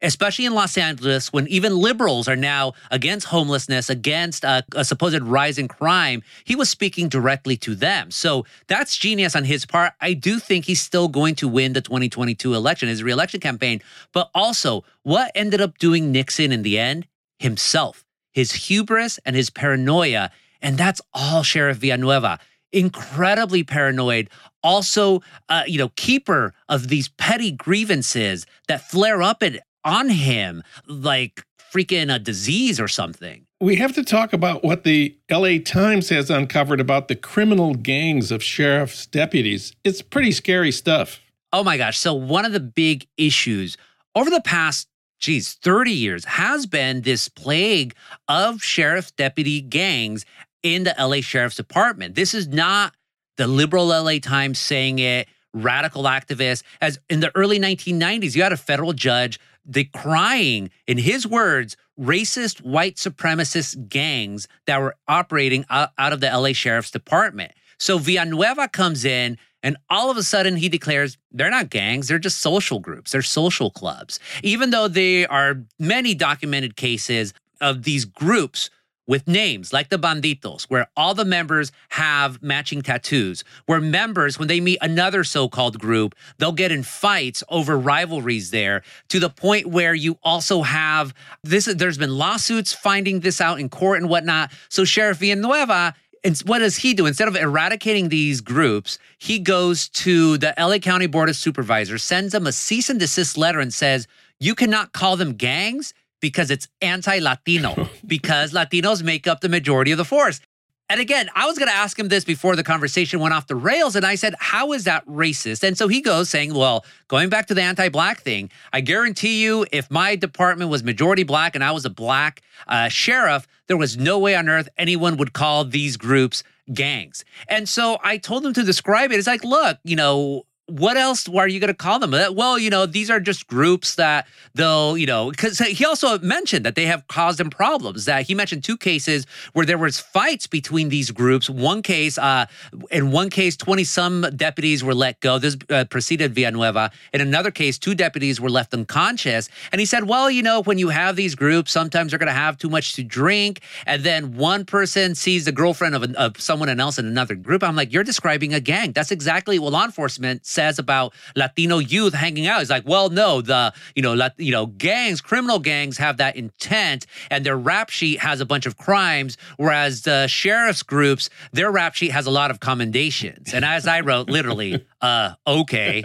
especially 0.04 0.44
in 0.44 0.54
Los 0.54 0.76
Angeles, 0.76 1.32
when 1.32 1.48
even 1.48 1.76
liberals 1.76 2.28
are 2.28 2.36
now 2.36 2.74
against 2.90 3.26
homelessness, 3.26 3.88
against 3.88 4.44
a, 4.44 4.64
a, 4.74 4.84
supposed 4.84 5.22
rise 5.22 5.58
in 5.58 5.66
crime, 5.66 6.22
he 6.44 6.54
was 6.54 6.68
speaking 6.68 7.08
directly 7.08 7.56
to 7.56 7.74
them. 7.74 8.10
So 8.10 8.44
that's 8.66 8.96
genius 8.96 9.34
on 9.34 9.44
his 9.44 9.64
part. 9.64 9.94
I 10.00 10.12
do 10.12 10.38
think 10.38 10.66
he's 10.66 10.80
still 10.80 11.08
going 11.08 11.34
to 11.36 11.48
win 11.48 11.72
the 11.72 11.80
2022 11.80 12.54
election, 12.54 12.88
his 12.88 13.02
reelection 13.02 13.40
campaign. 13.40 13.80
But 14.12 14.30
also, 14.34 14.84
what 15.02 15.32
ended 15.34 15.60
up 15.60 15.78
doing 15.78 16.12
Nixon 16.12 16.52
in 16.52 16.62
the 16.62 16.78
end? 16.78 17.06
Himself, 17.38 18.04
his 18.32 18.52
hubris 18.52 19.18
and 19.24 19.34
his 19.34 19.50
paranoia. 19.50 20.30
And 20.60 20.78
that's 20.78 21.00
all 21.12 21.42
Sheriff 21.42 21.78
Villanueva. 21.78 22.38
Incredibly 22.72 23.62
paranoid, 23.62 24.28
also, 24.64 25.22
uh, 25.48 25.62
you 25.66 25.78
know, 25.78 25.90
keeper 25.94 26.54
of 26.68 26.88
these 26.88 27.08
petty 27.10 27.52
grievances 27.52 28.46
that 28.66 28.90
flare 28.90 29.22
up 29.22 29.42
at 29.44 29.62
on 29.84 30.08
him 30.08 30.62
like 30.88 31.44
freaking 31.72 32.12
a 32.12 32.18
disease 32.18 32.80
or 32.80 32.88
something. 32.88 33.46
We 33.60 33.76
have 33.76 33.92
to 33.94 34.02
talk 34.02 34.32
about 34.32 34.64
what 34.64 34.84
the 34.84 35.16
LA 35.30 35.58
Times 35.64 36.08
has 36.08 36.30
uncovered 36.30 36.80
about 36.80 37.08
the 37.08 37.16
criminal 37.16 37.74
gangs 37.74 38.32
of 38.32 38.42
sheriff's 38.42 39.06
deputies. 39.06 39.74
It's 39.84 40.02
pretty 40.02 40.32
scary 40.32 40.72
stuff. 40.72 41.20
Oh 41.52 41.62
my 41.62 41.76
gosh. 41.76 41.98
So, 41.98 42.14
one 42.14 42.44
of 42.44 42.52
the 42.52 42.60
big 42.60 43.06
issues 43.16 43.76
over 44.14 44.30
the 44.30 44.40
past 44.40 44.88
geez, 45.20 45.54
30 45.54 45.90
years 45.90 46.24
has 46.24 46.66
been 46.66 47.00
this 47.00 47.28
plague 47.28 47.94
of 48.28 48.62
sheriff's 48.62 49.10
deputy 49.12 49.60
gangs 49.60 50.26
in 50.62 50.84
the 50.84 50.94
LA 50.98 51.20
Sheriff's 51.20 51.56
Department. 51.56 52.14
This 52.14 52.34
is 52.34 52.48
not 52.48 52.94
the 53.36 53.46
liberal 53.46 53.86
LA 53.86 54.18
Times 54.18 54.58
saying 54.58 54.98
it, 54.98 55.28
radical 55.52 56.04
activists. 56.04 56.62
As 56.80 56.98
in 57.08 57.20
the 57.20 57.34
early 57.34 57.58
1990s, 57.58 58.34
you 58.34 58.42
had 58.42 58.52
a 58.52 58.56
federal 58.56 58.92
judge 58.92 59.38
decrying, 59.68 60.70
in 60.86 60.98
his 60.98 61.26
words, 61.26 61.76
racist 61.98 62.62
white 62.62 62.96
supremacist 62.96 63.88
gangs 63.88 64.48
that 64.66 64.80
were 64.80 64.96
operating 65.08 65.64
out, 65.70 65.90
of 65.98 66.20
the 66.20 66.26
LA 66.26 66.52
Sheriff's 66.52 66.90
Department. 66.90 67.52
So 67.78 67.98
Villanueva 67.98 68.68
comes 68.68 69.04
in 69.04 69.38
and 69.62 69.76
all 69.88 70.10
of 70.10 70.16
a 70.16 70.22
sudden 70.22 70.56
he 70.56 70.68
declares 70.68 71.16
they're 71.32 71.50
not 71.50 71.70
gangs, 71.70 72.08
they're 72.08 72.18
just 72.18 72.38
social 72.38 72.80
groups, 72.80 73.12
they're 73.12 73.22
social 73.22 73.70
clubs. 73.70 74.20
Even 74.42 74.70
though 74.70 74.88
there 74.88 75.30
are 75.30 75.62
many 75.78 76.14
documented 76.14 76.76
cases 76.76 77.32
of 77.60 77.84
these 77.84 78.04
groups 78.04 78.70
with 79.06 79.28
names 79.28 79.72
like 79.72 79.88
the 79.88 79.98
Banditos, 79.98 80.64
where 80.64 80.86
all 80.96 81.14
the 81.14 81.24
members 81.24 81.72
have 81.90 82.42
matching 82.42 82.82
tattoos, 82.82 83.44
where 83.66 83.80
members, 83.80 84.38
when 84.38 84.48
they 84.48 84.60
meet 84.60 84.78
another 84.80 85.24
so 85.24 85.48
called 85.48 85.78
group, 85.78 86.14
they'll 86.38 86.52
get 86.52 86.72
in 86.72 86.82
fights 86.82 87.42
over 87.48 87.78
rivalries 87.78 88.50
there 88.50 88.82
to 89.08 89.18
the 89.20 89.30
point 89.30 89.66
where 89.66 89.94
you 89.94 90.18
also 90.22 90.62
have 90.62 91.14
this. 91.42 91.66
There's 91.66 91.98
been 91.98 92.16
lawsuits 92.16 92.72
finding 92.72 93.20
this 93.20 93.40
out 93.40 93.60
in 93.60 93.68
court 93.68 94.00
and 94.00 94.08
whatnot. 94.08 94.50
So 94.68 94.84
Sheriff 94.84 95.18
Villanueva 95.18 95.94
and 96.24 96.38
what 96.46 96.60
does 96.60 96.76
he 96.76 96.94
do? 96.94 97.04
Instead 97.04 97.28
of 97.28 97.36
eradicating 97.36 98.08
these 98.08 98.40
groups, 98.40 98.98
he 99.18 99.38
goes 99.38 99.90
to 99.90 100.38
the 100.38 100.54
LA 100.58 100.78
County 100.78 101.06
Board 101.06 101.28
of 101.28 101.36
Supervisors, 101.36 102.02
sends 102.02 102.32
them 102.32 102.46
a 102.46 102.52
cease 102.52 102.88
and 102.88 102.98
desist 102.98 103.36
letter, 103.36 103.60
and 103.60 103.72
says, 103.74 104.08
You 104.40 104.54
cannot 104.54 104.94
call 104.94 105.18
them 105.18 105.34
gangs 105.34 105.92
because 106.24 106.50
it's 106.50 106.68
anti 106.80 107.18
Latino, 107.18 107.90
because 108.06 108.54
Latinos 108.54 109.02
make 109.02 109.26
up 109.26 109.42
the 109.42 109.48
majority 109.50 109.92
of 109.92 109.98
the 109.98 110.06
force. 110.06 110.40
And 110.88 110.98
again, 110.98 111.28
I 111.34 111.46
was 111.46 111.58
going 111.58 111.68
to 111.68 111.74
ask 111.74 111.98
him 111.98 112.08
this 112.08 112.24
before 112.24 112.56
the 112.56 112.64
conversation 112.64 113.20
went 113.20 113.34
off 113.34 113.46
the 113.46 113.56
rails. 113.56 113.94
And 113.94 114.06
I 114.06 114.14
said, 114.14 114.34
How 114.38 114.72
is 114.72 114.84
that 114.84 115.04
racist? 115.06 115.62
And 115.62 115.76
so 115.76 115.86
he 115.86 116.00
goes 116.00 116.30
saying, 116.30 116.54
Well, 116.54 116.86
going 117.08 117.28
back 117.28 117.46
to 117.48 117.54
the 117.54 117.60
anti 117.60 117.90
black 117.90 118.22
thing, 118.22 118.50
I 118.72 118.80
guarantee 118.80 119.42
you, 119.42 119.66
if 119.70 119.90
my 119.90 120.16
department 120.16 120.70
was 120.70 120.82
majority 120.82 121.24
black 121.24 121.54
and 121.54 121.62
I 121.62 121.72
was 121.72 121.84
a 121.84 121.90
black 121.90 122.40
uh, 122.68 122.88
sheriff, 122.88 123.46
there 123.66 123.76
was 123.76 123.98
no 123.98 124.18
way 124.18 124.34
on 124.34 124.48
earth 124.48 124.70
anyone 124.78 125.18
would 125.18 125.34
call 125.34 125.66
these 125.66 125.98
groups 125.98 126.42
gangs. 126.72 127.26
And 127.48 127.68
so 127.68 127.98
I 128.02 128.16
told 128.16 128.46
him 128.46 128.54
to 128.54 128.62
describe 128.62 129.12
it. 129.12 129.18
It's 129.18 129.26
like, 129.26 129.44
look, 129.44 129.76
you 129.84 129.96
know, 129.96 130.46
what 130.66 130.96
else 130.96 131.28
are 131.28 131.48
you 131.48 131.60
going 131.60 131.68
to 131.68 131.74
call 131.74 131.98
them? 131.98 132.14
Uh, 132.14 132.32
well, 132.32 132.58
you 132.58 132.70
know, 132.70 132.86
these 132.86 133.10
are 133.10 133.20
just 133.20 133.46
groups 133.46 133.96
that 133.96 134.26
they'll, 134.54 134.96
you 134.96 135.06
know, 135.06 135.30
because 135.30 135.58
he 135.58 135.84
also 135.84 136.18
mentioned 136.20 136.64
that 136.64 136.74
they 136.74 136.86
have 136.86 137.06
caused 137.08 137.38
him 137.38 137.50
problems. 137.50 138.06
That 138.06 138.26
he 138.26 138.34
mentioned 138.34 138.64
two 138.64 138.76
cases 138.76 139.26
where 139.52 139.66
there 139.66 139.78
was 139.78 140.00
fights 140.00 140.46
between 140.46 140.88
these 140.88 141.10
groups. 141.10 141.50
One 141.50 141.82
case, 141.82 142.16
uh, 142.16 142.46
in 142.90 143.10
one 143.10 143.30
case, 143.30 143.56
twenty 143.56 143.84
some 143.84 144.26
deputies 144.36 144.82
were 144.82 144.94
let 144.94 145.20
go. 145.20 145.38
This 145.38 145.56
uh, 145.68 145.84
preceded 145.84 146.34
Villanueva. 146.34 146.90
In 147.12 147.20
another 147.20 147.50
case, 147.50 147.78
two 147.78 147.94
deputies 147.94 148.40
were 148.40 148.50
left 148.50 148.72
unconscious. 148.72 149.48
And 149.70 149.80
he 149.80 149.86
said, 149.86 150.04
well, 150.04 150.30
you 150.30 150.42
know, 150.42 150.62
when 150.62 150.78
you 150.78 150.88
have 150.88 151.16
these 151.16 151.34
groups, 151.34 151.72
sometimes 151.72 152.10
they're 152.10 152.18
going 152.18 152.28
to 152.28 152.32
have 152.32 152.56
too 152.56 152.70
much 152.70 152.94
to 152.94 153.02
drink, 153.02 153.60
and 153.86 154.02
then 154.02 154.36
one 154.36 154.64
person 154.64 155.14
sees 155.14 155.44
the 155.44 155.52
girlfriend 155.52 155.94
of, 155.94 156.04
of 156.14 156.40
someone 156.40 156.68
else 156.80 156.98
in 156.98 157.06
another 157.06 157.34
group. 157.34 157.62
I'm 157.62 157.76
like, 157.76 157.92
you're 157.92 158.04
describing 158.04 158.54
a 158.54 158.60
gang. 158.60 158.92
That's 158.92 159.10
exactly 159.10 159.58
what 159.58 159.72
law 159.72 159.84
enforcement 159.84 160.46
says 160.54 160.78
about 160.78 161.12
Latino 161.36 161.78
youth 161.78 162.14
hanging 162.14 162.46
out. 162.46 162.62
It's 162.62 162.70
like, 162.70 162.86
well, 162.86 163.10
no, 163.10 163.40
the 163.40 163.72
you 163.94 164.02
know, 164.02 164.14
lat, 164.14 164.34
you 164.38 164.52
know, 164.52 164.66
gangs, 164.66 165.20
criminal 165.20 165.58
gangs 165.58 165.98
have 165.98 166.16
that 166.18 166.36
intent, 166.36 167.06
and 167.30 167.44
their 167.44 167.56
rap 167.56 167.90
sheet 167.90 168.20
has 168.20 168.40
a 168.40 168.46
bunch 168.46 168.66
of 168.66 168.76
crimes, 168.76 169.36
whereas 169.56 170.02
the 170.02 170.26
sheriff's 170.26 170.82
groups, 170.82 171.28
their 171.52 171.70
rap 171.70 171.94
sheet 171.94 172.12
has 172.12 172.26
a 172.26 172.30
lot 172.30 172.50
of 172.50 172.60
commendations. 172.60 173.52
And 173.52 173.64
as 173.64 173.86
I 173.86 174.00
wrote, 174.00 174.30
literally, 174.30 174.84
uh, 175.00 175.34
okay. 175.46 176.04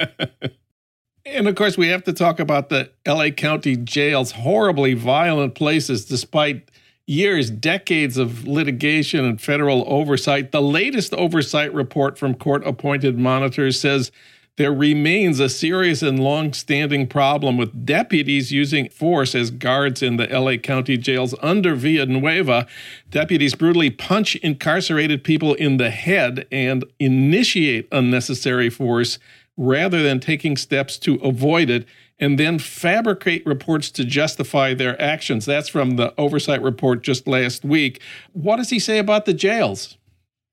And 1.25 1.47
of 1.47 1.55
course, 1.55 1.77
we 1.77 1.89
have 1.89 2.03
to 2.05 2.13
talk 2.13 2.39
about 2.39 2.69
the 2.69 2.91
LA 3.07 3.29
County 3.29 3.75
jails, 3.75 4.31
horribly 4.31 4.93
violent 4.95 5.53
places, 5.53 6.05
despite 6.05 6.69
years, 7.05 7.49
decades 7.49 8.17
of 8.17 8.47
litigation 8.47 9.25
and 9.25 9.41
federal 9.41 9.83
oversight. 9.87 10.51
The 10.51 10.61
latest 10.61 11.13
oversight 11.13 11.73
report 11.73 12.17
from 12.17 12.35
court 12.35 12.65
appointed 12.65 13.17
monitors 13.17 13.79
says 13.79 14.11
there 14.59 14.73
remains 14.73 15.39
a 15.39 15.47
serious 15.47 16.01
and 16.01 16.19
long 16.19 16.51
standing 16.51 17.07
problem 17.07 17.55
with 17.55 17.85
deputies 17.85 18.51
using 18.51 18.89
force 18.89 19.33
as 19.33 19.51
guards 19.51 20.03
in 20.03 20.17
the 20.17 20.27
LA 20.27 20.57
County 20.57 20.97
jails 20.97 21.33
under 21.41 21.75
Villanueva. 21.75 22.67
Deputies 23.09 23.55
brutally 23.55 23.89
punch 23.89 24.35
incarcerated 24.35 25.23
people 25.23 25.53
in 25.53 25.77
the 25.77 25.89
head 25.89 26.45
and 26.51 26.83
initiate 26.99 27.87
unnecessary 27.93 28.69
force 28.69 29.17
rather 29.55 30.03
than 30.03 30.19
taking 30.19 30.57
steps 30.57 30.97
to 30.97 31.15
avoid 31.23 31.69
it 31.69 31.87
and 32.19 32.37
then 32.37 32.59
fabricate 32.59 33.45
reports 33.45 33.89
to 33.89 34.03
justify 34.03 34.73
their 34.73 35.01
actions. 35.01 35.45
That's 35.45 35.69
from 35.69 35.95
the 35.95 36.13
oversight 36.19 36.61
report 36.61 37.01
just 37.01 37.29
last 37.29 37.63
week. 37.63 38.01
What 38.33 38.57
does 38.57 38.71
he 38.71 38.79
say 38.79 38.97
about 38.97 39.23
the 39.23 39.33
jails? 39.33 39.97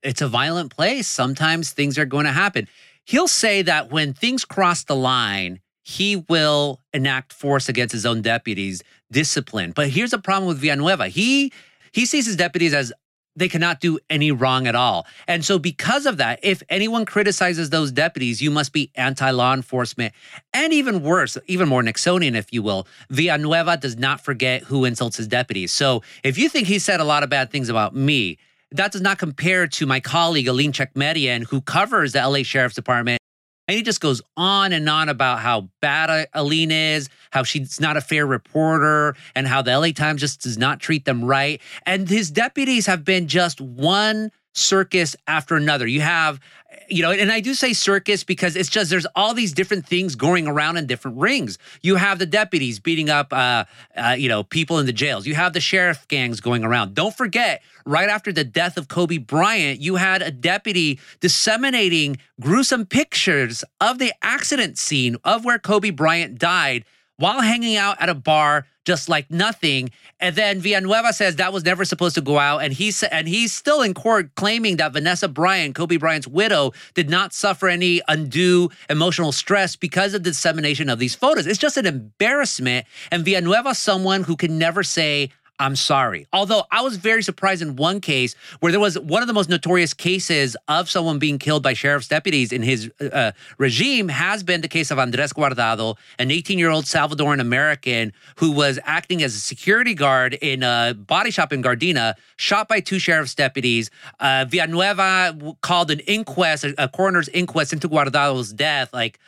It's 0.05 0.23
a 0.23 0.29
violent 0.29 0.73
place. 0.73 1.09
Sometimes 1.09 1.73
things 1.73 1.99
are 1.99 2.05
going 2.05 2.27
to 2.27 2.33
happen 2.33 2.69
he'll 3.07 3.29
say 3.29 3.63
that 3.63 3.91
when 3.91 4.13
things 4.13 4.45
cross 4.45 4.85
the 4.85 4.97
line, 4.97 5.61
he 5.83 6.17
will 6.29 6.83
enact 6.93 7.33
force 7.33 7.69
against 7.69 7.93
his 7.93 8.05
own 8.05 8.21
deputies, 8.21 8.83
discipline. 9.11 9.73
But 9.73 9.89
here's 9.89 10.13
a 10.13 10.19
problem 10.19 10.49
with 10.49 10.59
Villanueva. 10.59 11.09
He 11.09 11.53
he 11.93 12.05
sees 12.05 12.27
his 12.27 12.37
deputies 12.37 12.75
as 12.75 12.93
they 13.37 13.49
cannot 13.49 13.81
do 13.81 13.99
any 14.11 14.33
wrong 14.33 14.67
at 14.67 14.75
all. 14.75 15.07
And 15.29 15.45
so, 15.45 15.59
because 15.59 16.07
of 16.07 16.17
that, 16.17 16.41
if 16.43 16.63
anyone 16.69 17.05
criticizes 17.05 17.71
those 17.71 17.93
deputies, 17.93 18.43
you 18.43 18.51
must 18.51 18.73
be 18.73 18.91
anti 18.97 19.31
law 19.31 19.55
enforcement. 19.55 20.13
And 20.53 20.73
even 20.73 21.03
worse, 21.03 21.39
even 21.47 21.69
more 21.69 21.83
Nixonian, 21.83 22.35
if 22.35 22.53
you 22.53 22.63
will, 22.63 22.89
Villanueva 23.11 23.77
does 23.77 23.97
not 23.97 24.21
forget 24.21 24.63
who 24.63 24.85
insults 24.85 25.19
his 25.19 25.29
deputies. 25.29 25.71
So, 25.71 26.03
if 26.25 26.37
you 26.39 26.49
think 26.49 26.67
he 26.67 26.79
said 26.79 27.01
a 27.01 27.05
lot 27.05 27.23
of 27.23 27.31
bad 27.31 27.51
things 27.51 27.69
about 27.69 27.95
me, 27.95 28.39
that 28.73 28.93
does 28.93 29.01
not 29.01 29.19
compare 29.19 29.67
to 29.67 29.87
my 29.87 30.01
colleague 30.01 30.49
Alene 30.49 30.73
Tchekmedyian, 30.73 31.47
who 31.49 31.61
covers 31.61 32.13
the 32.13 32.27
LA 32.27 32.43
Sheriff's 32.43 32.75
Department 32.75 33.21
and 33.69 33.77
he 33.77 33.83
just 33.83 34.01
goes 34.01 34.23
on 34.37 34.73
and 34.73 34.89
on 34.89 35.09
about 35.09 35.41
how 35.41 35.69
bad 35.81 36.29
Alene 36.35 36.71
is, 36.71 37.09
how 37.31 37.43
she's 37.43 37.81
not 37.81 37.97
a 37.97 38.01
fair 38.01 38.25
reporter, 38.25 39.17
and 39.35 39.47
how 39.47 39.61
the 39.61 39.77
LA 39.77 39.91
Times 39.91 40.21
just 40.21 40.43
does 40.43 40.57
not 40.57 40.79
treat 40.79 41.05
them 41.05 41.25
right. 41.25 41.61
And 41.85 42.09
his 42.09 42.31
deputies 42.31 42.87
have 42.87 43.05
been 43.05 43.27
just 43.27 43.61
one 43.61 44.31
circus 44.55 45.17
after 45.27 45.57
another. 45.57 45.87
You 45.87 46.01
have 46.01 46.39
you 46.89 47.03
know, 47.03 47.11
and 47.11 47.31
I 47.31 47.41
do 47.41 47.55
say 47.55 47.73
circus 47.73 48.25
because 48.25 48.57
it's 48.57 48.69
just 48.69 48.91
there's 48.91 49.07
all 49.15 49.35
these 49.35 49.53
different 49.53 49.87
things 49.87 50.15
going 50.15 50.47
around 50.47 50.77
in 50.77 50.87
different 50.87 51.19
rings. 51.19 51.59
You 51.83 51.97
have 51.97 52.19
the 52.19 52.27
deputies 52.27 52.79
beating 52.79 53.11
up, 53.11 53.33
uh, 53.33 53.65
uh, 53.97 54.17
you 54.19 54.29
know, 54.29 54.43
people 54.43 54.79
in 54.79 54.87
the 54.87 54.93
jails. 54.93 55.27
You 55.27 55.35
have 55.35 55.53
the 55.53 55.61
sheriff 55.61 56.07
gangs 56.09 56.41
going 56.41 56.65
around. 56.65 56.95
Don't 56.95 57.17
forget, 57.17 57.63
right 57.85 58.09
after 58.09 58.33
the 58.33 58.45
death 58.45 58.77
of 58.77 58.89
Kobe 58.89 59.19
Bryant, 59.19 59.81
you 59.81 59.97
had 59.97 60.23
a 60.23 60.31
deputy 60.31 61.01
disseminating 61.21 62.19
gruesome 62.41 62.87
pictures 62.87 63.65
of 63.81 63.99
the 63.99 64.13
accident 64.23 64.79
scene 64.79 65.17
of 65.25 65.45
where 65.45 65.59
Kobe 65.59 65.91
Bryant 65.91 66.39
died 66.39 66.85
while 67.17 67.41
hanging 67.41 67.77
out 67.77 67.97
at 68.01 68.09
a 68.09 68.15
bar 68.15 68.67
just 68.87 69.09
like 69.09 69.31
nothing. 69.31 69.91
And 70.21 70.35
then 70.35 70.61
Villanueva 70.61 71.13
says 71.13 71.37
that 71.37 71.53
was 71.53 71.65
never 71.65 71.85
supposed 71.85 72.15
to 72.15 72.23
go 72.23 72.39
out. 72.39 72.63
And 72.63 72.73
he's 72.73 73.03
and 73.03 73.29
he's 73.29 73.53
still 73.53 73.83
in 73.83 73.93
court 73.93 74.35
claiming 74.37 74.77
that 74.77 74.95
Vanessa 74.95 75.29
Bryant, 75.29 75.75
Kobe 75.75 75.99
Bryant's 75.99 76.29
widow, 76.29 76.73
did 76.95 77.11
not 77.11 77.35
suffer 77.35 77.69
any 77.69 78.01
undue 78.09 78.71
emotional 78.89 79.33
stress 79.33 79.77
because 79.77 80.15
of 80.15 80.23
the 80.23 80.31
dissemination 80.31 80.89
of 80.89 80.99
these 80.99 81.15
photos. 81.15 81.47
It's 81.47 81.59
just 81.59 81.77
an 81.77 81.85
embarrassment. 81.85 82.87
And 83.11 83.25
Villanueva, 83.25 83.75
someone 83.75 84.23
who 84.23 84.37
can 84.37 84.59
never 84.59 84.83
say, 84.83 85.31
I'm 85.59 85.77
sorry. 85.77 86.27
Although 86.33 86.65
I 86.71 86.83
was 86.83 86.97
very 86.97 87.23
surprised 87.23 87.63
in 87.63 87.77
one 87.77 88.01
case 88.01 88.35
where 88.61 88.71
there 88.71 88.81
was 88.81 88.99
one 88.99 89.23
of 89.23 89.29
the 89.29 89.35
most 89.35 89.49
notorious 89.49 89.95
cases 89.95 90.55
of 90.69 90.91
someone 90.91 91.19
being 91.19 91.39
killed 91.39 91.63
by 91.63 91.73
sheriff's 91.73 92.09
deputies 92.09 92.53
in 92.53 92.63
his 92.63 92.91
uh, 93.01 93.33
regime 93.57 94.09
has 94.09 94.43
been 94.43 94.61
the 94.61 94.69
case 94.69 94.91
of 94.91 94.99
Andres 94.99 95.33
Guardado, 95.33 95.97
an 96.19 96.31
18 96.31 96.59
year 96.59 96.69
old 96.69 96.85
Salvadoran 96.85 97.41
American 97.41 98.13
who 98.37 98.53
was 98.53 98.79
acting 98.85 99.23
as 99.23 99.35
a 99.35 99.41
security 99.41 99.95
guard 99.95 100.35
in 100.35 100.63
a 100.63 100.95
body 100.95 101.31
shop 101.31 101.53
in 101.53 101.63
Gardena, 101.63 102.15
shot 102.37 102.69
by 102.69 102.81
two 102.81 102.99
sheriff's 102.99 103.35
deputies. 103.35 103.91
Uh, 104.21 104.45
Villanueva 104.47 105.57
called 105.63 105.91
an 105.91 106.01
inquest, 106.01 106.65
a, 106.65 106.75
a, 106.85 106.89
coroner's 106.89 107.29
inquest 107.31 107.73
into 107.73 107.89
Guardado's 107.89 108.53
death, 108.53 108.93
like 108.93 109.19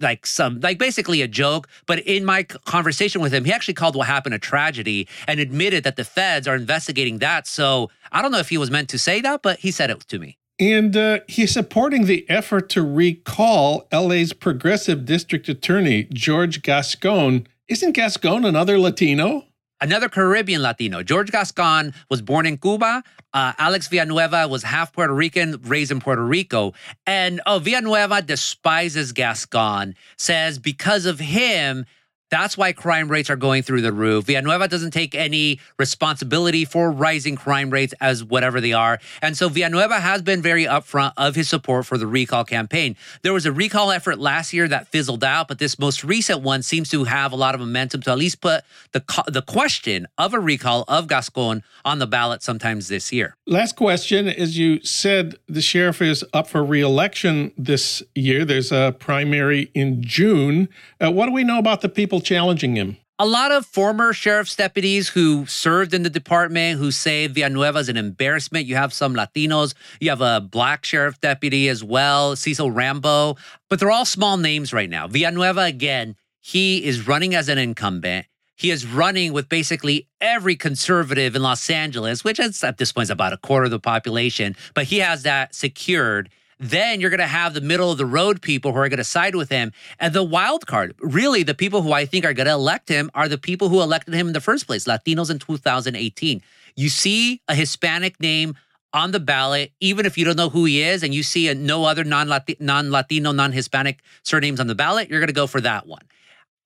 like 0.00 0.26
some 0.26 0.60
like 0.60 0.78
basically 0.78 1.22
a 1.22 1.28
joke. 1.28 1.66
But 1.86 2.00
in 2.00 2.26
my 2.26 2.42
conversation 2.42 3.22
with 3.22 3.32
him, 3.32 3.44
he 3.44 3.52
actually 3.52 3.74
called 3.74 3.96
what 3.96 4.06
happened 4.06 4.34
a 4.34 4.38
tragedy 4.38 5.08
and 5.26 5.40
admitted 5.40 5.77
that 5.84 5.96
the 5.96 6.04
feds 6.04 6.46
are 6.48 6.54
investigating 6.54 7.18
that. 7.18 7.46
So 7.46 7.90
I 8.12 8.22
don't 8.22 8.32
know 8.32 8.38
if 8.38 8.48
he 8.48 8.58
was 8.58 8.70
meant 8.70 8.88
to 8.90 8.98
say 8.98 9.20
that, 9.20 9.42
but 9.42 9.58
he 9.60 9.70
said 9.70 9.90
it 9.90 10.00
to 10.08 10.18
me. 10.18 10.38
And 10.60 10.96
uh, 10.96 11.20
he's 11.28 11.52
supporting 11.52 12.06
the 12.06 12.28
effort 12.28 12.68
to 12.70 12.82
recall 12.82 13.86
LA's 13.92 14.32
progressive 14.32 15.04
district 15.04 15.48
attorney, 15.48 16.08
George 16.12 16.62
Gascon. 16.62 17.46
Isn't 17.68 17.92
Gascon 17.92 18.44
another 18.44 18.78
Latino? 18.78 19.44
Another 19.80 20.08
Caribbean 20.08 20.60
Latino. 20.60 21.04
George 21.04 21.30
Gascon 21.30 21.94
was 22.10 22.20
born 22.20 22.46
in 22.46 22.58
Cuba. 22.58 23.04
Uh, 23.32 23.52
Alex 23.58 23.86
Villanueva 23.86 24.48
was 24.48 24.64
half 24.64 24.92
Puerto 24.92 25.14
Rican, 25.14 25.60
raised 25.62 25.92
in 25.92 26.00
Puerto 26.00 26.24
Rico. 26.24 26.72
And 27.06 27.40
oh, 27.46 27.60
Villanueva 27.60 28.22
despises 28.22 29.12
Gascon, 29.12 29.94
says 30.16 30.58
because 30.58 31.06
of 31.06 31.20
him, 31.20 31.86
that's 32.30 32.56
why 32.56 32.72
crime 32.72 33.08
rates 33.08 33.30
are 33.30 33.36
going 33.36 33.62
through 33.62 33.80
the 33.80 33.92
roof. 33.92 34.26
Villanueva 34.26 34.68
doesn't 34.68 34.90
take 34.90 35.14
any 35.14 35.60
responsibility 35.78 36.64
for 36.64 36.90
rising 36.90 37.36
crime 37.36 37.70
rates 37.70 37.94
as 38.00 38.22
whatever 38.22 38.60
they 38.60 38.72
are. 38.72 38.98
And 39.22 39.36
so 39.36 39.48
Villanueva 39.48 40.00
has 40.00 40.22
been 40.22 40.42
very 40.42 40.64
upfront 40.64 41.12
of 41.16 41.34
his 41.34 41.48
support 41.48 41.86
for 41.86 41.96
the 41.98 42.06
recall 42.06 42.44
campaign. 42.44 42.96
There 43.22 43.32
was 43.32 43.46
a 43.46 43.52
recall 43.52 43.90
effort 43.90 44.18
last 44.18 44.52
year 44.52 44.68
that 44.68 44.88
fizzled 44.88 45.24
out, 45.24 45.48
but 45.48 45.58
this 45.58 45.78
most 45.78 46.04
recent 46.04 46.42
one 46.42 46.62
seems 46.62 46.90
to 46.90 47.04
have 47.04 47.32
a 47.32 47.36
lot 47.36 47.54
of 47.54 47.60
momentum 47.60 48.02
to 48.02 48.10
at 48.10 48.18
least 48.18 48.40
put 48.40 48.64
the, 48.92 49.02
the 49.26 49.42
question 49.42 50.06
of 50.18 50.34
a 50.34 50.40
recall 50.40 50.84
of 50.88 51.08
Gascon 51.08 51.62
on 51.84 51.98
the 51.98 52.06
ballot 52.06 52.42
sometimes 52.42 52.88
this 52.88 53.12
year. 53.12 53.36
Last 53.46 53.76
question. 53.76 54.28
As 54.28 54.58
you 54.58 54.82
said, 54.82 55.36
the 55.48 55.62
sheriff 55.62 56.02
is 56.02 56.24
up 56.32 56.48
for 56.48 56.64
reelection 56.64 57.52
this 57.56 58.02
year. 58.14 58.44
There's 58.44 58.72
a 58.72 58.94
primary 58.98 59.70
in 59.74 60.02
June. 60.02 60.68
Uh, 61.00 61.10
what 61.10 61.26
do 61.26 61.32
we 61.32 61.44
know 61.44 61.58
about 61.58 61.80
the 61.80 61.88
people? 61.88 62.17
People 62.18 62.36
challenging 62.36 62.74
him? 62.74 62.96
A 63.20 63.26
lot 63.26 63.52
of 63.52 63.64
former 63.64 64.12
sheriff's 64.12 64.56
deputies 64.56 65.08
who 65.08 65.46
served 65.46 65.94
in 65.94 66.02
the 66.02 66.10
department 66.10 66.80
who 66.80 66.90
say 66.90 67.28
Villanueva 67.28 67.78
is 67.78 67.88
an 67.88 67.96
embarrassment. 67.96 68.66
You 68.66 68.74
have 68.74 68.92
some 68.92 69.14
Latinos. 69.14 69.74
You 70.00 70.10
have 70.10 70.20
a 70.20 70.40
black 70.40 70.84
sheriff 70.84 71.20
deputy 71.20 71.68
as 71.68 71.84
well, 71.84 72.34
Cecil 72.34 72.72
Rhambo. 72.72 73.38
But 73.68 73.78
they're 73.78 73.92
all 73.92 74.04
small 74.04 74.36
names 74.36 74.72
right 74.72 74.90
now. 74.90 75.06
Villanueva, 75.06 75.60
again, 75.60 76.16
he 76.40 76.84
is 76.84 77.06
running 77.06 77.36
as 77.36 77.48
an 77.48 77.58
incumbent. 77.58 78.26
He 78.56 78.72
is 78.72 78.84
running 78.84 79.32
with 79.32 79.48
basically 79.48 80.08
every 80.20 80.56
conservative 80.56 81.36
in 81.36 81.42
Los 81.42 81.70
Angeles, 81.70 82.24
which 82.24 82.40
is 82.40 82.64
at 82.64 82.78
this 82.78 82.90
point 82.90 83.04
is 83.04 83.10
about 83.10 83.32
a 83.32 83.38
quarter 83.38 83.66
of 83.66 83.70
the 83.70 83.78
population, 83.78 84.56
but 84.74 84.86
he 84.86 84.98
has 84.98 85.22
that 85.22 85.54
secured. 85.54 86.30
Then 86.58 87.00
you're 87.00 87.10
going 87.10 87.18
to 87.18 87.26
have 87.26 87.54
the 87.54 87.60
middle 87.60 87.92
of 87.92 87.98
the 87.98 88.06
road 88.06 88.42
people 88.42 88.72
who 88.72 88.78
are 88.78 88.88
going 88.88 88.98
to 88.98 89.04
side 89.04 89.34
with 89.34 89.48
him. 89.48 89.72
And 89.98 90.12
the 90.12 90.24
wild 90.24 90.66
card, 90.66 90.94
really, 90.98 91.42
the 91.42 91.54
people 91.54 91.82
who 91.82 91.92
I 91.92 92.04
think 92.04 92.24
are 92.24 92.32
going 92.32 92.46
to 92.46 92.52
elect 92.52 92.88
him 92.88 93.10
are 93.14 93.28
the 93.28 93.38
people 93.38 93.68
who 93.68 93.80
elected 93.80 94.14
him 94.14 94.26
in 94.26 94.32
the 94.32 94.40
first 94.40 94.66
place, 94.66 94.84
Latinos 94.84 95.30
in 95.30 95.38
2018. 95.38 96.42
You 96.74 96.88
see 96.88 97.40
a 97.48 97.54
Hispanic 97.54 98.20
name 98.20 98.54
on 98.92 99.12
the 99.12 99.20
ballot, 99.20 99.72
even 99.80 100.06
if 100.06 100.16
you 100.16 100.24
don't 100.24 100.36
know 100.36 100.48
who 100.48 100.64
he 100.64 100.82
is, 100.82 101.02
and 101.02 101.14
you 101.14 101.22
see 101.22 101.48
a, 101.48 101.54
no 101.54 101.84
other 101.84 102.04
non 102.04 102.28
Latino, 102.28 103.32
non 103.32 103.52
Hispanic 103.52 104.00
surnames 104.22 104.60
on 104.60 104.66
the 104.66 104.74
ballot, 104.74 105.08
you're 105.08 105.20
going 105.20 105.28
to 105.28 105.34
go 105.34 105.46
for 105.46 105.60
that 105.60 105.86
one. 105.86 106.02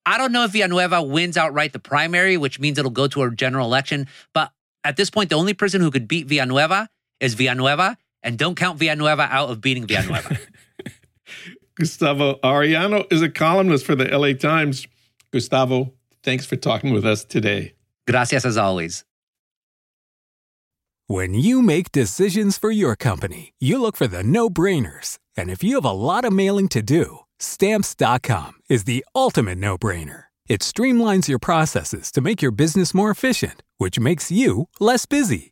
I 0.05 0.19
don't 0.19 0.33
know 0.33 0.45
if 0.45 0.53
Villanueva 0.53 1.03
wins 1.03 1.37
outright 1.37 1.73
the 1.73 1.79
primary, 1.79 2.37
which 2.37 2.59
means 2.59 2.79
it'll 2.79 2.91
go 2.91 3.07
to 3.09 3.23
a 3.23 3.31
general 3.31 3.67
election. 3.67 4.09
But 4.33 4.51
at 4.85 4.97
this 4.97 5.11
point, 5.11 5.31
the 5.31 5.37
only 5.37 5.55
person 5.55 5.81
who 5.81 5.91
could 5.91 6.09
beat 6.09 6.27
Villanueva 6.27 6.89
is 7.21 7.35
Villanueva. 7.35 7.97
And 8.23 8.39
don't 8.39 8.55
count 8.55 8.79
Villanueva 8.79 9.29
out 9.31 9.51
of 9.51 9.61
beating 9.61 9.87
Villanueva. 9.87 10.39
Gustavo 11.75 12.35
Arellano 12.45 13.11
is 13.13 13.23
a 13.23 13.29
columnist 13.29 13.85
for 13.85 13.95
the 13.95 14.05
LA 14.05 14.35
Times. 14.35 14.87
Gustavo, 15.33 15.93
thanks 16.23 16.47
for 16.47 16.57
talking 16.57 16.93
with 16.93 17.07
us 17.07 17.25
today. 17.25 17.75
Gracias 18.07 18.45
as 18.45 18.57
always. 18.57 19.05
When 21.09 21.35
you 21.35 21.63
make 21.63 21.93
decisions 21.93 22.57
for 22.57 22.71
your 22.71 22.97
company, 22.97 23.53
you 23.59 23.81
look 23.81 23.97
for 23.97 24.07
the 24.07 24.23
no 24.23 24.49
brainers. 24.49 25.19
And 25.37 25.51
if 25.51 25.63
you 25.63 25.75
have 25.77 25.85
a 25.85 25.91
lot 25.91 26.25
of 26.25 26.33
mailing 26.33 26.69
to 26.69 26.81
do, 26.81 27.19
stamps.com 27.39 28.53
is 28.69 28.85
the 28.85 29.05
ultimate 29.15 29.59
no 29.59 29.77
brainer. 29.77 30.25
It 30.47 30.61
streamlines 30.61 31.29
your 31.29 31.39
processes 31.39 32.13
to 32.13 32.21
make 32.21 32.41
your 32.41 32.53
business 32.53 32.95
more 32.95 33.11
efficient, 33.11 33.63
which 33.79 33.99
makes 33.99 34.31
you 34.31 34.69
less 34.81 35.07
busy. 35.07 35.52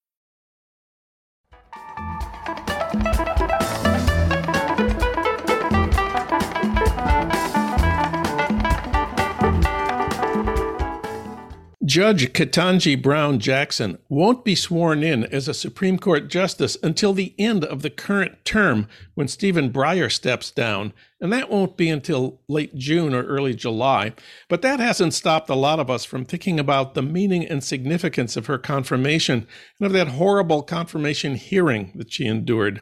Judge 11.91 12.31
Ketanji 12.31 13.01
Brown 13.01 13.37
Jackson 13.37 13.97
won't 14.07 14.45
be 14.45 14.55
sworn 14.55 15.03
in 15.03 15.25
as 15.25 15.49
a 15.49 15.53
Supreme 15.53 15.99
Court 15.99 16.29
justice 16.29 16.77
until 16.81 17.11
the 17.11 17.35
end 17.37 17.65
of 17.65 17.81
the 17.81 17.89
current 17.89 18.45
term 18.45 18.87
when 19.15 19.27
Stephen 19.27 19.73
Breyer 19.73 20.09
steps 20.09 20.51
down, 20.51 20.93
and 21.19 21.33
that 21.33 21.49
won't 21.49 21.75
be 21.75 21.89
until 21.89 22.39
late 22.47 22.73
June 22.75 23.13
or 23.13 23.23
early 23.23 23.53
July. 23.53 24.13
But 24.47 24.61
that 24.61 24.79
hasn't 24.79 25.13
stopped 25.13 25.49
a 25.49 25.53
lot 25.53 25.81
of 25.81 25.89
us 25.89 26.05
from 26.05 26.23
thinking 26.23 26.61
about 26.61 26.93
the 26.93 27.01
meaning 27.01 27.45
and 27.45 27.61
significance 27.61 28.37
of 28.37 28.45
her 28.45 28.57
confirmation 28.57 29.45
and 29.77 29.85
of 29.85 29.91
that 29.91 30.07
horrible 30.07 30.63
confirmation 30.63 31.35
hearing 31.35 31.91
that 31.95 32.13
she 32.13 32.25
endured. 32.25 32.81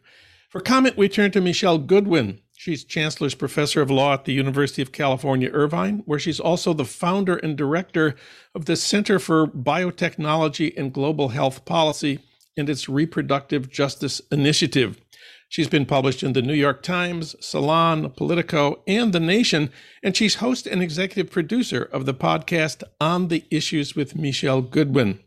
For 0.49 0.61
comment, 0.61 0.97
we 0.97 1.09
turn 1.09 1.31
to 1.31 1.41
Michele 1.41 1.79
Goodwin, 1.79 2.41
She's 2.59 2.83
Chancellor's 2.83 3.35
Professor 3.35 3.81
of 3.81 3.89
Law 3.89 4.15
at 4.15 4.25
the 4.25 4.33
University 4.33 4.81
of 4.81 4.91
California, 4.91 5.49
Irvine, 5.49 6.03
where 6.05 6.19
she's 6.19 6.41
also 6.41 6.73
the 6.73 6.83
founder 6.83 7.37
and 7.37 7.55
director 7.55 8.15
of 8.53 8.65
the 8.65 8.75
Center 8.75 9.17
for 9.17 9.47
Biotechnology 9.47 10.77
and 10.77 10.91
Global 10.91 11.29
Health 11.29 11.63
Policy 11.63 12.19
and 12.57 12.69
its 12.69 12.89
Reproductive 12.89 13.69
Justice 13.69 14.21
Initiative. 14.29 14.99
She's 15.47 15.69
been 15.69 15.85
published 15.85 16.21
in 16.21 16.33
the 16.33 16.41
New 16.41 16.53
York 16.53 16.83
Times, 16.83 17.33
Salon, 17.39 18.09
Politico, 18.09 18.83
and 18.85 19.13
The 19.13 19.21
Nation, 19.21 19.71
and 20.03 20.17
she's 20.17 20.35
host 20.35 20.67
and 20.67 20.83
executive 20.83 21.31
producer 21.31 21.83
of 21.83 22.05
the 22.05 22.13
podcast 22.13 22.83
On 22.99 23.29
the 23.29 23.45
Issues 23.49 23.95
with 23.95 24.17
Michele 24.17 24.63
Goodwin. 24.63 25.21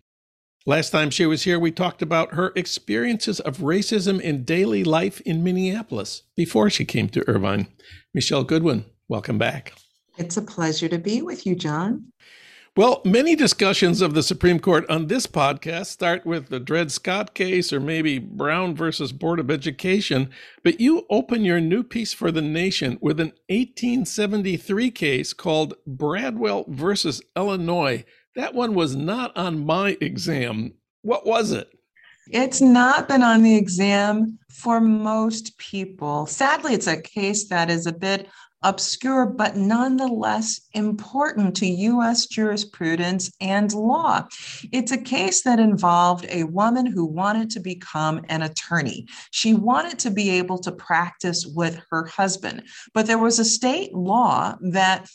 Last 0.65 0.91
time 0.91 1.11
she 1.11 1.27
was 1.27 1.43
here, 1.43 1.59
we 1.59 1.73
talked 1.73 2.03
about 2.03 2.35
her 2.35 2.53
experiences 2.55 3.41
of 3.41 3.59
racism 3.59 4.21
in 4.21 4.45
daily 4.45 4.85
life 4.85 5.21
in 5.23 5.43
Minneapolis 5.43 6.23
before 6.37 6.71
she 6.71 6.85
came 6.85 7.09
to 7.09 7.29
Irvine. 7.29 7.67
Michele 8.15 8.45
Goodwin, 8.45 8.85
welcome 9.09 9.39
back. 9.39 9.75
It's 10.19 10.37
a 10.37 10.43
pleasure 10.43 10.89
to 10.89 10.99
be 10.99 11.21
with 11.21 11.47
you, 11.47 11.57
John. 11.57 12.13
Well, 12.77 13.03
many 13.05 13.35
discussions 13.35 14.01
of 14.01 14.15
the 14.15 14.23
Supreme 14.23 14.61
Court 14.61 14.89
on 14.89 15.09
this 15.09 15.27
podcast 15.27 15.87
start 15.87 16.25
with 16.25 16.49
the 16.49 16.61
Dred 16.61 16.93
Scott 16.93 17.35
case 17.35 17.73
or 17.73 17.81
maybe 17.81 18.21
Brown 18.21 18.77
versus 18.77 19.11
Board 19.11 19.41
of 19.41 19.51
Education, 19.51 20.31
but 20.63 20.81
you 20.81 21.07
open 21.11 21.45
your 21.45 21.61
new 21.61 21.83
piece 21.83 22.13
for 22.13 22.31
the 22.31 22.41
nation 22.41 22.99
with 23.03 23.19
an 23.19 23.33
1873 23.49 24.93
case 24.93 25.33
called 25.33 25.75
Bradwell 25.89 26.67
versus 26.69 27.21
Illinois 27.37 28.05
that 28.35 28.55
one 28.55 28.75
was 28.75 28.97
not 28.97 29.37
on 29.37 29.65
my 29.65 29.97
exam. 30.01 30.73
What 31.03 31.27
was 31.27 31.53
it? 31.53 31.69
It's 32.31 32.61
not 32.61 33.09
been 33.09 33.23
on 33.23 33.43
the 33.43 33.57
exam 33.57 34.39
for 34.49 34.81
most 34.81 35.59
people. 35.59 36.27
Sadly, 36.27 36.75
it's 36.75 36.87
a 36.87 37.01
case 37.01 37.49
that 37.49 37.69
is 37.69 37.87
a 37.87 37.93
bit 37.93 38.29
obscure, 38.63 39.27
but 39.27 39.57
nonetheless 39.57 40.61
important 40.73 41.57
to 41.57 41.67
US 41.67 42.27
jurisprudence 42.27 43.33
and 43.41 43.73
law. 43.75 44.27
It's 44.71 44.93
a 44.93 44.99
case 44.99 45.43
that 45.43 45.59
involved 45.59 46.27
a 46.29 46.45
woman 46.45 46.87
who 46.87 47.05
wanted 47.05 47.51
to 47.51 47.61
become 47.61 48.25
an 48.29 48.43
attorney. 48.43 49.07
She 49.33 49.55
wanted 49.55 49.99
to 50.01 50.11
be 50.11 50.31
able 50.31 50.59
to 50.59 50.73
practice 50.73 51.45
with 51.45 51.81
her 51.91 52.07
husband, 52.07 52.63
but 52.95 53.07
there 53.07 53.19
was 53.19 53.41
a 53.41 53.45
state 53.45 53.93
law 53.95 54.57
that 54.61 55.09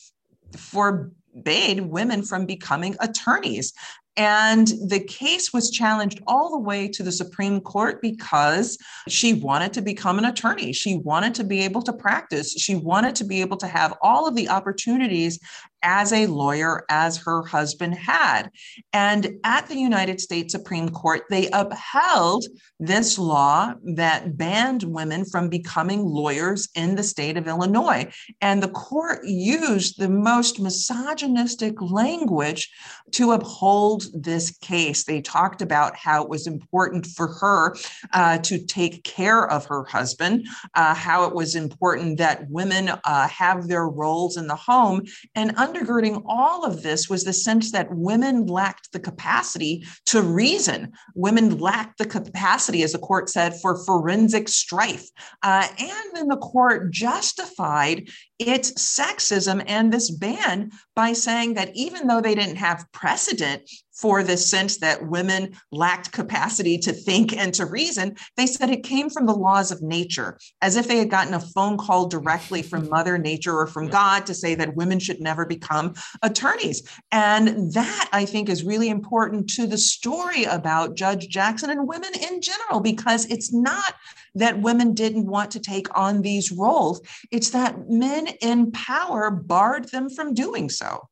for 0.55 1.11
forbade 1.37 1.81
women 1.81 2.23
from 2.23 2.45
becoming 2.45 2.95
attorneys. 2.99 3.73
And 4.15 4.67
the 4.87 5.03
case 5.07 5.53
was 5.53 5.69
challenged 5.69 6.21
all 6.25 6.49
the 6.49 6.57
way 6.57 6.87
to 6.87 7.03
the 7.03 7.11
Supreme 7.11 7.61
Court 7.61 8.01
because 8.01 8.75
she 9.07 9.33
wanted 9.33 9.73
to 9.73 9.81
become 9.83 10.17
an 10.17 10.25
attorney. 10.25 10.73
She 10.73 10.97
wanted 10.97 11.35
to 11.35 11.43
be 11.43 11.61
able 11.61 11.83
to 11.83 11.93
practice. 11.93 12.53
She 12.53 12.73
wanted 12.75 13.13
to 13.17 13.25
be 13.25 13.41
able 13.41 13.57
to 13.57 13.67
have 13.67 13.95
all 14.01 14.27
of 14.27 14.35
the 14.35 14.49
opportunities 14.49 15.39
as 15.87 16.11
a 16.11 16.27
lawyer 16.27 16.83
as 16.89 17.15
her 17.15 17.43
husband 17.43 17.95
had. 17.95 18.51
And 18.91 19.39
at 19.45 19.67
the 19.67 19.79
United 19.79 20.19
States 20.19 20.51
Supreme 20.51 20.89
Court, 20.89 21.21
they 21.29 21.49
upheld 21.53 22.43
this 22.77 23.17
law 23.17 23.73
that 23.95 24.37
banned 24.37 24.83
women 24.83 25.23
from 25.23 25.47
becoming 25.47 26.05
lawyers 26.05 26.67
in 26.75 26.95
the 26.95 27.03
state 27.03 27.37
of 27.37 27.47
Illinois. 27.47 28.11
And 28.41 28.61
the 28.61 28.67
court 28.67 29.23
used 29.23 29.97
the 29.97 30.09
most 30.09 30.59
misogynistic 30.59 31.81
language 31.81 32.69
to 33.13 33.31
uphold 33.31 34.07
this 34.13 34.51
case. 34.57 35.05
They 35.05 35.21
talked 35.21 35.61
about 35.61 35.95
how 35.95 36.21
it 36.21 36.29
was 36.29 36.47
important 36.47 37.05
for 37.05 37.27
her 37.27 37.75
uh, 38.11 38.39
to 38.39 38.59
take 38.59 39.05
care 39.05 39.49
of 39.49 39.65
her 39.65 39.85
husband, 39.85 40.45
uh, 40.75 40.93
how 40.93 41.23
it 41.23 41.33
was 41.33 41.55
important 41.55 42.17
that 42.17 42.49
women 42.49 42.89
uh, 42.89 43.27
have 43.29 43.69
their 43.69 43.87
roles 43.87 44.35
in 44.35 44.47
the 44.47 44.55
home, 44.55 45.03
and 45.33 45.55
undergirding 45.77 46.23
all 46.25 46.65
of 46.65 46.83
this 46.83 47.09
was 47.09 47.23
the 47.23 47.33
sense 47.33 47.71
that 47.71 47.93
women 47.95 48.45
lacked 48.45 48.91
the 48.91 48.99
capacity 48.99 49.85
to 50.05 50.21
reason. 50.21 50.93
Women 51.15 51.59
lacked 51.59 51.97
the 51.97 52.05
capacity, 52.05 52.83
as 52.83 52.93
the 52.93 52.99
court 52.99 53.29
said, 53.29 53.59
for 53.61 53.83
forensic 53.85 54.47
strife. 54.49 55.07
Uh, 55.43 55.67
and 55.79 56.05
then 56.13 56.27
the 56.27 56.37
court 56.37 56.91
justified 56.91 58.09
its 58.39 58.71
sexism 58.73 59.63
and 59.67 59.91
this 59.91 60.11
ban 60.11 60.71
by 60.95 61.13
saying 61.13 61.55
that 61.55 61.71
even 61.75 62.07
though 62.07 62.21
they 62.21 62.35
didn't 62.35 62.57
have 62.57 62.85
precedent 62.91 63.69
for 63.97 64.23
this 64.23 64.49
sense 64.49 64.77
that 64.77 65.07
women 65.07 65.55
lacked 65.71 66.11
capacity 66.11 66.77
to 66.77 66.93
think 66.93 67.35
and 67.35 67.53
to 67.55 67.65
reason, 67.65 68.15
they 68.35 68.45
said 68.45 68.69
it 68.69 68.83
came 68.83 69.09
from 69.09 69.25
the 69.25 69.33
laws 69.33 69.71
of 69.71 69.81
nature, 69.81 70.37
as 70.61 70.75
if 70.75 70.87
they 70.87 70.97
had 70.97 71.09
gotten 71.09 71.33
a 71.33 71.39
phone 71.39 71.77
call 71.77 72.07
directly 72.07 72.61
from 72.61 72.89
Mother 72.89 73.17
Nature 73.17 73.57
or 73.57 73.67
from 73.67 73.87
God 73.87 74.25
to 74.27 74.33
say 74.33 74.55
that 74.55 74.75
women 74.75 74.99
should 74.99 75.19
never 75.19 75.45
become 75.45 75.95
attorneys. 76.21 76.87
And 77.11 77.73
that, 77.73 78.09
I 78.13 78.25
think, 78.25 78.49
is 78.49 78.63
really 78.63 78.89
important 78.89 79.49
to 79.51 79.65
the 79.65 79.77
story 79.77 80.43
about 80.43 80.95
Judge 80.95 81.27
Jackson 81.29 81.69
and 81.69 81.87
women 81.87 82.11
in 82.29 82.41
general, 82.41 82.79
because 82.79 83.25
it's 83.25 83.51
not 83.53 83.95
that 84.35 84.61
women 84.61 84.93
didn't 84.93 85.25
want 85.25 85.49
to 85.51 85.59
take 85.59 85.87
on 85.97 86.21
these 86.21 86.51
roles, 86.51 87.01
it's 87.31 87.49
that 87.49 87.89
men 87.89 88.27
in 88.41 88.71
power 88.71 89.31
barred 89.31 89.89
them 89.89 90.09
from 90.09 90.35
doing 90.35 90.69
so. 90.69 91.09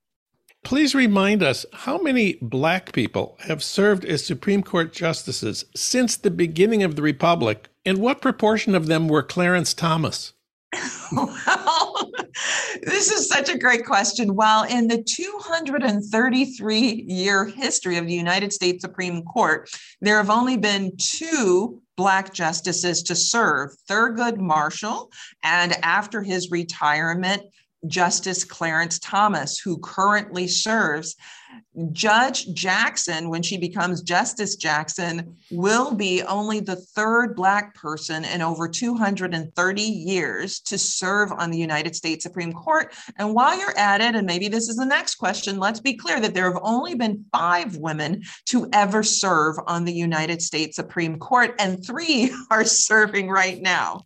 Please 0.65 0.95
remind 0.95 1.43
us 1.43 1.63
how 1.73 1.99
many 1.99 2.39
black 2.41 2.91
people 2.91 3.37
have 3.41 3.63
served 3.63 4.03
as 4.03 4.25
Supreme 4.25 4.63
Court 4.63 4.91
justices 4.91 5.63
since 5.75 6.17
the 6.17 6.31
beginning 6.31 6.81
of 6.81 6.95
the 6.95 7.03
Republic, 7.03 7.69
and 7.85 7.99
what 7.99 8.19
proportion 8.19 8.73
of 8.73 8.87
them 8.87 9.07
were 9.07 9.21
Clarence 9.21 9.75
Thomas? 9.75 10.33
well, 11.11 12.11
this 12.81 13.11
is 13.11 13.29
such 13.29 13.47
a 13.47 13.59
great 13.59 13.85
question. 13.85 14.35
While 14.35 14.63
in 14.63 14.87
the 14.87 15.03
233 15.07 17.05
year 17.07 17.45
history 17.45 17.97
of 17.97 18.07
the 18.07 18.15
United 18.15 18.51
States 18.51 18.81
Supreme 18.81 19.21
Court, 19.21 19.69
there 20.01 20.17
have 20.17 20.31
only 20.31 20.57
been 20.57 20.93
two 20.97 21.79
Black 21.95 22.33
justices 22.33 23.03
to 23.03 23.15
serve 23.15 23.69
Thurgood 23.87 24.39
Marshall, 24.39 25.11
and 25.43 25.73
after 25.83 26.23
his 26.23 26.49
retirement, 26.49 27.43
Justice 27.87 28.43
Clarence 28.43 28.99
Thomas, 28.99 29.59
who 29.59 29.77
currently 29.79 30.47
serves. 30.47 31.15
Judge 31.91 32.53
Jackson, 32.53 33.29
when 33.29 33.41
she 33.41 33.57
becomes 33.57 34.01
Justice 34.01 34.55
Jackson, 34.55 35.37
will 35.51 35.93
be 35.93 36.21
only 36.23 36.59
the 36.59 36.75
third 36.75 37.35
Black 37.35 37.75
person 37.75 38.25
in 38.25 38.41
over 38.41 38.67
230 38.67 39.81
years 39.81 40.59
to 40.61 40.77
serve 40.77 41.31
on 41.31 41.51
the 41.51 41.57
United 41.57 41.95
States 41.95 42.23
Supreme 42.23 42.53
Court. 42.53 42.93
And 43.17 43.33
while 43.33 43.57
you're 43.57 43.77
at 43.77 44.01
it, 44.01 44.15
and 44.15 44.25
maybe 44.25 44.47
this 44.47 44.69
is 44.69 44.77
the 44.77 44.85
next 44.85 45.15
question, 45.15 45.59
let's 45.59 45.79
be 45.79 45.95
clear 45.95 46.19
that 46.19 46.33
there 46.33 46.51
have 46.51 46.61
only 46.63 46.95
been 46.95 47.25
five 47.31 47.77
women 47.77 48.23
to 48.47 48.69
ever 48.73 49.03
serve 49.03 49.55
on 49.67 49.85
the 49.85 49.93
United 49.93 50.41
States 50.41 50.75
Supreme 50.75 51.19
Court, 51.19 51.55
and 51.59 51.85
three 51.85 52.33
are 52.51 52.65
serving 52.65 53.29
right 53.29 53.61
now. 53.61 54.01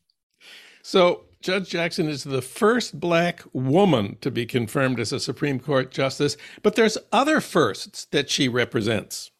So, 0.81 1.25
Judge 1.41 1.69
Jackson 1.69 2.10
is 2.10 2.25
the 2.25 2.41
first 2.41 2.99
black 2.99 3.43
woman 3.54 4.17
to 4.19 4.30
be 4.30 4.45
confirmed 4.45 4.99
as 4.99 5.13
a 5.13 5.21
Supreme 5.21 5.58
Court 5.58 5.89
justice, 5.89 6.36
but 6.62 6.75
there's 6.75 6.97
other 7.13 7.39
firsts 7.39 8.06
that 8.12 8.30
she 8.30 8.49
represents. 8.49 9.32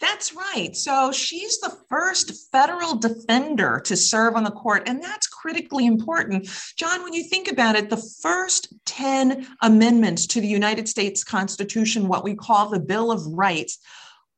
That's 0.00 0.34
right. 0.34 0.74
So 0.74 1.12
she's 1.12 1.60
the 1.60 1.76
first 1.88 2.50
federal 2.50 2.96
defender 2.96 3.80
to 3.84 3.96
serve 3.96 4.34
on 4.34 4.42
the 4.42 4.50
court, 4.50 4.88
and 4.88 5.00
that's 5.00 5.28
critically 5.28 5.86
important. 5.86 6.48
John, 6.76 7.04
when 7.04 7.12
you 7.12 7.22
think 7.22 7.48
about 7.48 7.76
it, 7.76 7.88
the 7.88 8.02
first 8.20 8.74
10 8.86 9.46
amendments 9.62 10.26
to 10.28 10.40
the 10.40 10.48
United 10.48 10.88
States 10.88 11.22
Constitution, 11.22 12.08
what 12.08 12.24
we 12.24 12.34
call 12.34 12.68
the 12.68 12.80
Bill 12.80 13.12
of 13.12 13.24
Rights, 13.26 13.78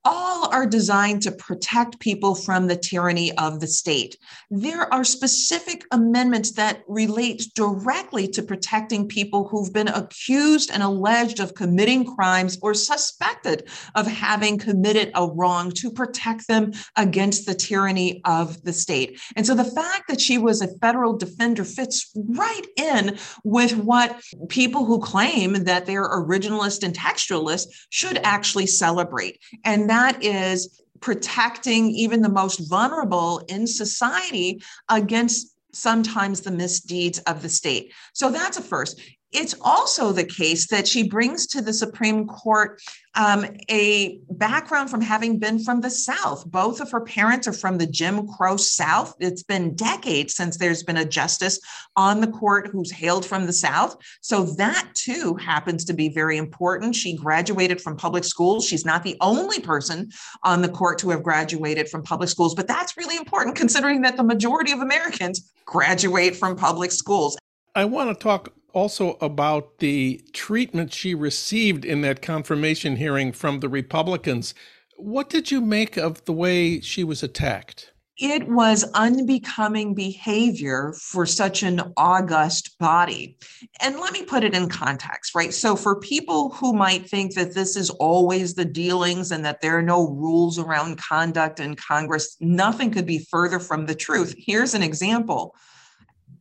all 0.07 0.49
are 0.53 0.67
designed 0.67 1.21
to 1.21 1.33
protect 1.33 1.99
people 1.99 2.35
from 2.35 2.69
the 2.69 2.77
tyranny 2.77 3.37
of 3.39 3.59
the 3.59 3.67
state. 3.67 4.17
There 4.51 4.93
are 4.95 5.03
specific 5.03 5.85
amendments 5.91 6.53
that 6.53 6.83
relate 6.87 7.49
directly 7.57 8.29
to 8.29 8.43
protecting 8.43 9.09
people 9.09 9.49
who've 9.49 9.73
been 9.73 9.89
accused 9.89 10.71
and 10.73 10.83
alleged 10.83 11.41
of 11.41 11.55
committing 11.55 12.05
crimes 12.15 12.57
or 12.63 12.73
suspected 12.73 13.69
of 13.97 14.07
having 14.07 14.59
committed 14.59 15.11
a 15.17 15.27
wrong 15.27 15.73
to 15.73 15.91
protect 15.91 16.47
them 16.47 16.73
against 16.95 17.45
the 17.45 17.55
tyranny 17.55 18.21
of 18.25 18.63
the 18.63 18.73
state. 18.73 19.21
And 19.35 19.45
so 19.45 19.57
the 19.57 19.65
fact 19.65 20.05
that 20.09 20.21
she 20.21 20.39
was 20.39 20.63
a 20.63 20.79
federal 20.79 21.17
defender 21.17 21.65
fits 21.65 22.13
right 22.15 22.67
in 22.77 23.19
with 23.43 23.77
what 23.77 24.21
people 24.49 24.85
who 24.85 25.01
claim 25.01 25.65
that 25.65 25.85
they're 25.85 26.09
originalist 26.09 26.85
and 26.85 26.95
textualist 26.95 27.67
should 27.91 28.19
actually 28.19 28.67
celebrate. 28.69 29.41
And 29.65 29.91
that 29.91 29.96
is 30.23 30.83
protecting 31.01 31.91
even 31.91 32.23
the 32.23 32.29
most 32.29 32.69
vulnerable 32.69 33.39
in 33.49 33.67
society 33.67 34.63
against 34.89 35.57
sometimes 35.73 36.41
the 36.41 36.51
misdeeds 36.51 37.19
of 37.21 37.43
the 37.43 37.49
state. 37.49 37.93
So 38.15 38.31
that's 38.31 38.57
a 38.57 38.63
first. 38.63 39.01
It's 39.33 39.55
also 39.61 40.13
the 40.13 40.25
case 40.25 40.69
that 40.69 40.87
she 40.87 41.09
brings 41.09 41.47
to 41.49 41.61
the 41.61 41.73
Supreme 41.73 42.27
Court 42.27 42.81
um, 43.17 43.47
a 43.69 44.21
background 44.31 44.91
from 44.91 45.01
having 45.01 45.39
been 45.39 45.59
from 45.59 45.81
the 45.81 45.91
South. 45.91 46.45
Both 46.47 46.81
of 46.81 46.91
her 46.91 47.01
parents 47.01 47.49
are 47.49 47.53
from 47.53 47.79
the 47.79 47.87
Jim 47.87 48.29
Crow 48.29 48.57
South. 48.57 49.15
It's 49.19 49.43
been 49.43 49.75
decades 49.75 50.35
since 50.35 50.59
there's 50.59 50.83
been 50.83 50.99
a 50.99 51.05
justice 51.05 51.59
on 51.97 52.21
the 52.21 52.29
court 52.29 52.69
who's 52.71 52.93
hailed 52.93 53.27
from 53.27 53.47
the 53.47 53.53
South. 53.53 53.97
So 54.21 54.45
that 54.57 54.91
too 54.95 55.35
happens 55.35 55.85
to 55.87 55.93
be 55.93 56.09
very 56.09 56.37
important. 56.37 56.95
She 56.95 57.17
graduated 57.17 57.81
from 57.81 57.97
public 57.97 58.25
schools. 58.25 58.67
She's 58.67 58.85
not 58.85 59.03
the 59.03 59.17
only 59.21 59.61
person 59.61 60.11
on 60.45 60.63
the 60.63 60.69
court 60.69 60.99
to 60.99 61.11
have 61.11 61.23
graduated 61.23 61.89
from 61.89 62.03
public 62.03 62.29
schools, 62.29 62.55
but 62.55 62.69
that's 62.69 62.97
really 62.97 63.17
important 63.17 63.57
considering 63.57 64.03
that 64.03 64.17
the 64.17 64.25
majority 64.25 64.73
of 64.73 64.81
Americans 64.81 65.53
graduate 65.65 66.37
from 66.37 66.55
public 66.55 66.93
schools. 66.93 67.37
I 67.75 67.85
want 67.87 68.09
to 68.17 68.23
talk 68.23 68.53
also 68.77 69.17
about 69.23 69.79
the 69.79 70.21
treatment 70.35 70.93
she 70.93 71.15
received 71.15 71.83
in 71.83 72.03
that 72.03 72.21
confirmation 72.21 72.97
hearing 72.97 73.33
from 73.33 73.61
the 73.61 73.71
Republicans. 73.71 74.53
What 74.99 75.31
did 75.31 75.51
you 75.51 75.63
make 75.63 75.97
of 75.97 76.23
the 76.27 76.35
way 76.35 76.81
she 76.81 77.03
was 77.03 77.23
attacked? 77.23 77.93
It 78.19 78.49
was 78.49 78.85
unbecoming 78.95 79.95
behavior 79.95 80.95
for 81.01 81.25
such 81.25 81.63
an 81.63 81.81
august 81.97 82.79
body. 82.79 83.39
And 83.81 83.99
let 83.99 84.13
me 84.13 84.25
put 84.25 84.45
it 84.45 84.55
in 84.55 84.69
context, 84.69 85.35
right? 85.35 85.53
So, 85.53 85.77
for 85.77 86.01
people 86.01 86.51
who 86.51 86.73
might 86.73 87.09
think 87.09 87.35
that 87.35 87.55
this 87.55 87.77
is 87.77 87.91
always 87.91 88.55
the 88.55 88.65
dealings 88.65 89.33
and 89.33 89.45
that 89.45 89.61
there 89.61 89.77
are 89.79 89.83
no 89.83 90.09
rules 90.09 90.59
around 90.59 90.99
conduct 90.99 91.61
in 91.61 91.77
Congress, 91.77 92.37
nothing 92.41 92.91
could 92.91 93.07
be 93.07 93.27
further 93.31 93.59
from 93.59 93.85
the 93.85 93.95
truth. 93.95 94.35
Here's 94.39 94.75
an 94.75 94.83
example 94.83 95.55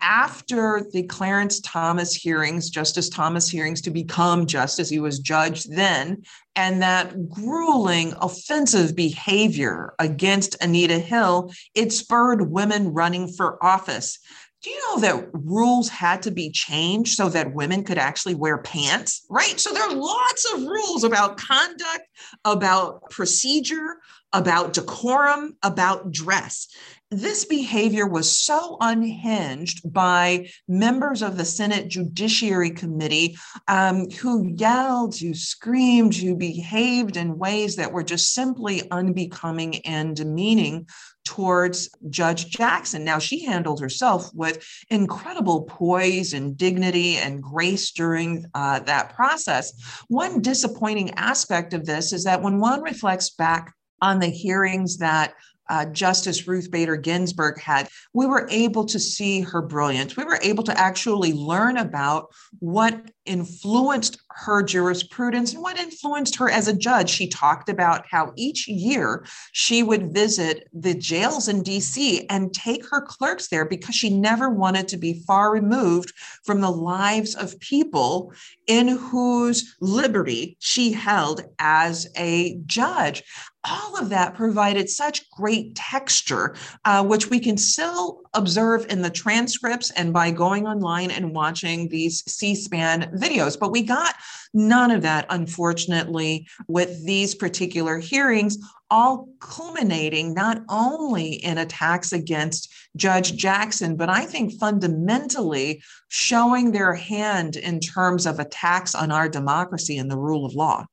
after 0.01 0.86
the 0.91 1.03
Clarence 1.03 1.60
Thomas 1.62 2.13
hearings, 2.13 2.69
Justice 2.69 3.10
Thomas 3.10 3.49
hearings 3.49 3.81
to 3.81 3.91
become 3.91 4.45
justice, 4.45 4.89
he 4.89 4.99
was 4.99 5.19
judge 5.19 5.65
then, 5.65 6.23
and 6.55 6.81
that 6.81 7.29
grueling 7.29 8.13
offensive 8.21 8.95
behavior 8.95 9.93
against 9.99 10.62
Anita 10.63 10.99
Hill, 10.99 11.51
it 11.73 11.91
spurred 11.91 12.51
women 12.51 12.93
running 12.93 13.27
for 13.27 13.63
office. 13.63 14.19
Do 14.62 14.71
you 14.71 14.79
know 14.88 15.01
that 15.01 15.29
rules 15.34 15.89
had 15.89 16.23
to 16.23 16.31
be 16.31 16.49
changed 16.49 17.15
so 17.15 17.29
that 17.29 17.53
women 17.53 17.84
could 17.84 17.99
actually 17.99 18.34
wear 18.34 18.58
pants? 18.58 19.23
Right. 19.29 19.60
So 19.60 19.71
there 19.71 19.84
are 19.84 19.93
lots 19.93 20.53
of 20.53 20.63
rules 20.63 21.03
about 21.03 21.38
conduct, 21.38 22.08
about 22.45 23.08
procedure, 23.12 23.97
about 24.34 24.73
decorum, 24.73 25.55
about 25.62 26.12
dress 26.12 26.67
this 27.12 27.46
behavior 27.46 28.08
was 28.08 28.36
so 28.36 28.78
unhinged 28.82 29.94
by 29.94 30.50
members 30.68 31.22
of 31.22 31.38
the 31.38 31.46
Senate 31.46 31.88
Judiciary 31.88 32.72
Committee 32.72 33.38
um, 33.68 34.10
who 34.10 34.48
yelled, 34.58 35.15
who 35.18 35.34
screamed, 35.34 36.15
who 36.15 36.36
behaved 36.36 37.15
in 37.15 37.38
ways 37.38 37.76
that 37.76 37.91
were 37.91 38.04
just 38.04 38.34
simply 38.34 38.89
unbecoming 38.89 39.86
and 39.86 40.15
demeaning 40.15 40.88
towards 41.26 41.89
Judge 42.10 42.50
Jackson. 42.50 43.04
Now, 43.04 43.20
she 43.20 43.46
handled 43.46 43.82
herself 43.82 44.30
with 44.34 44.65
incredible 44.89 45.63
poise 45.63 46.34
and 46.34 46.58
dignity 46.58 47.18
and 47.18 47.41
grace 47.41 47.91
during 47.91 48.46
uh, 48.54 48.80
that 48.80 49.15
process. 49.15 49.74
One 50.08 50.41
disappointing 50.41 51.12
aspect 51.12 51.74
of 51.74 51.86
this 51.86 52.13
is 52.13 52.24
that 52.24 52.41
when 52.41 52.60
one 52.60 52.82
reflects 52.82 53.30
back 53.32 53.74
on 54.02 54.20
the 54.20 54.28
hearings 54.28 54.98
that 54.98 55.34
uh, 55.69 55.86
Justice 55.86 56.47
Ruth 56.47 56.69
Bader 56.71 56.97
Ginsburg 56.97 57.60
had, 57.60 57.89
we 58.13 58.25
were 58.25 58.47
able 58.49 58.86
to 58.86 58.99
see 58.99 59.41
her 59.41 59.62
brilliance. 59.62 60.15
We 60.15 60.23
were 60.23 60.39
able 60.41 60.63
to 60.63 60.80
actually 60.80 61.34
learn 61.34 61.78
about 61.78 62.30
what 62.60 63.12
influenced 63.25 64.19
her 64.30 64.62
jurisprudence 64.62 65.54
and 65.54 65.62
what 65.62 65.80
influenced 65.80 66.36
her 66.36 66.49
as 66.49 66.67
a 66.67 66.78
judge. 66.78 67.10
She 67.10 67.28
talked 67.28 67.69
about 67.69 68.06
how 68.10 68.34
each 68.36 68.67
year 68.67 69.25
she 69.51 69.82
would 69.82 70.13
visit 70.13 70.67
the 70.73 70.93
jails 70.93 71.47
in 71.47 71.63
DC 71.63 72.25
and 72.30 72.54
take 72.54 72.88
her 72.89 73.01
clerks 73.01 73.47
there 73.47 73.65
because 73.65 73.95
she 73.95 74.10
never 74.10 74.49
wanted 74.49 74.88
to 74.89 74.97
be 74.97 75.23
far 75.25 75.51
removed 75.51 76.13
from 76.43 76.62
the 76.62 76.71
lives 76.71 77.34
of 77.36 77.60
people 77.60 78.32
in 78.67 78.88
whose 78.88 79.75
liberty 79.82 80.58
she 80.60 80.91
held 80.91 81.41
as 81.60 82.08
a 82.17 82.60
judge 82.65 83.23
all 83.67 83.97
of 83.97 84.10
that 84.10 84.36
provided 84.36 84.89
such 84.89 85.30
great 85.32 85.75
texture, 85.75 86.56
uh, 86.86 87.04
which 87.04 87.30
we 87.30 87.39
can 87.39 87.58
still 87.58 88.21
observe 88.34 88.86
in 88.89 89.01
the 89.01 89.10
transcripts 89.10 89.91
and 89.91 90.13
by 90.13 90.32
going 90.32 90.67
online 90.67 91.12
and 91.12 91.34
watching 91.34 91.89
these 91.89 92.23
C 92.32 92.56
SPAN 92.56 93.12
videos. 93.17 93.60
But 93.60 93.71
we 93.71 93.82
got 93.82 94.15
none 94.54 94.91
of 94.91 95.01
that, 95.01 95.25
unfortunately, 95.30 96.47
with 96.67 97.06
these 97.06 97.36
particular 97.36 97.97
hearings, 97.97 98.58
all 98.91 99.30
culminating 99.39 100.34
not 100.34 100.62
only 100.69 101.34
in 101.34 101.58
attacks 101.58 102.13
against 102.13 102.71
Judge 102.95 103.36
Jackson, 103.36 103.95
but 103.95 104.10
I 104.10 104.25
think 104.25 104.54
fundamentally 104.60 105.82
showing 106.10 106.71
their 106.71 106.93
hand 106.93 107.56
in 107.56 107.80
terms 107.80 108.25
of 108.25 108.39
attacks 108.39 108.93
on 108.95 109.12
our 109.12 109.28
democracy 109.28 109.97
and 109.97 110.10
the 110.10 110.17
rule 110.17 110.45
of 110.45 110.54
law. 110.54 110.86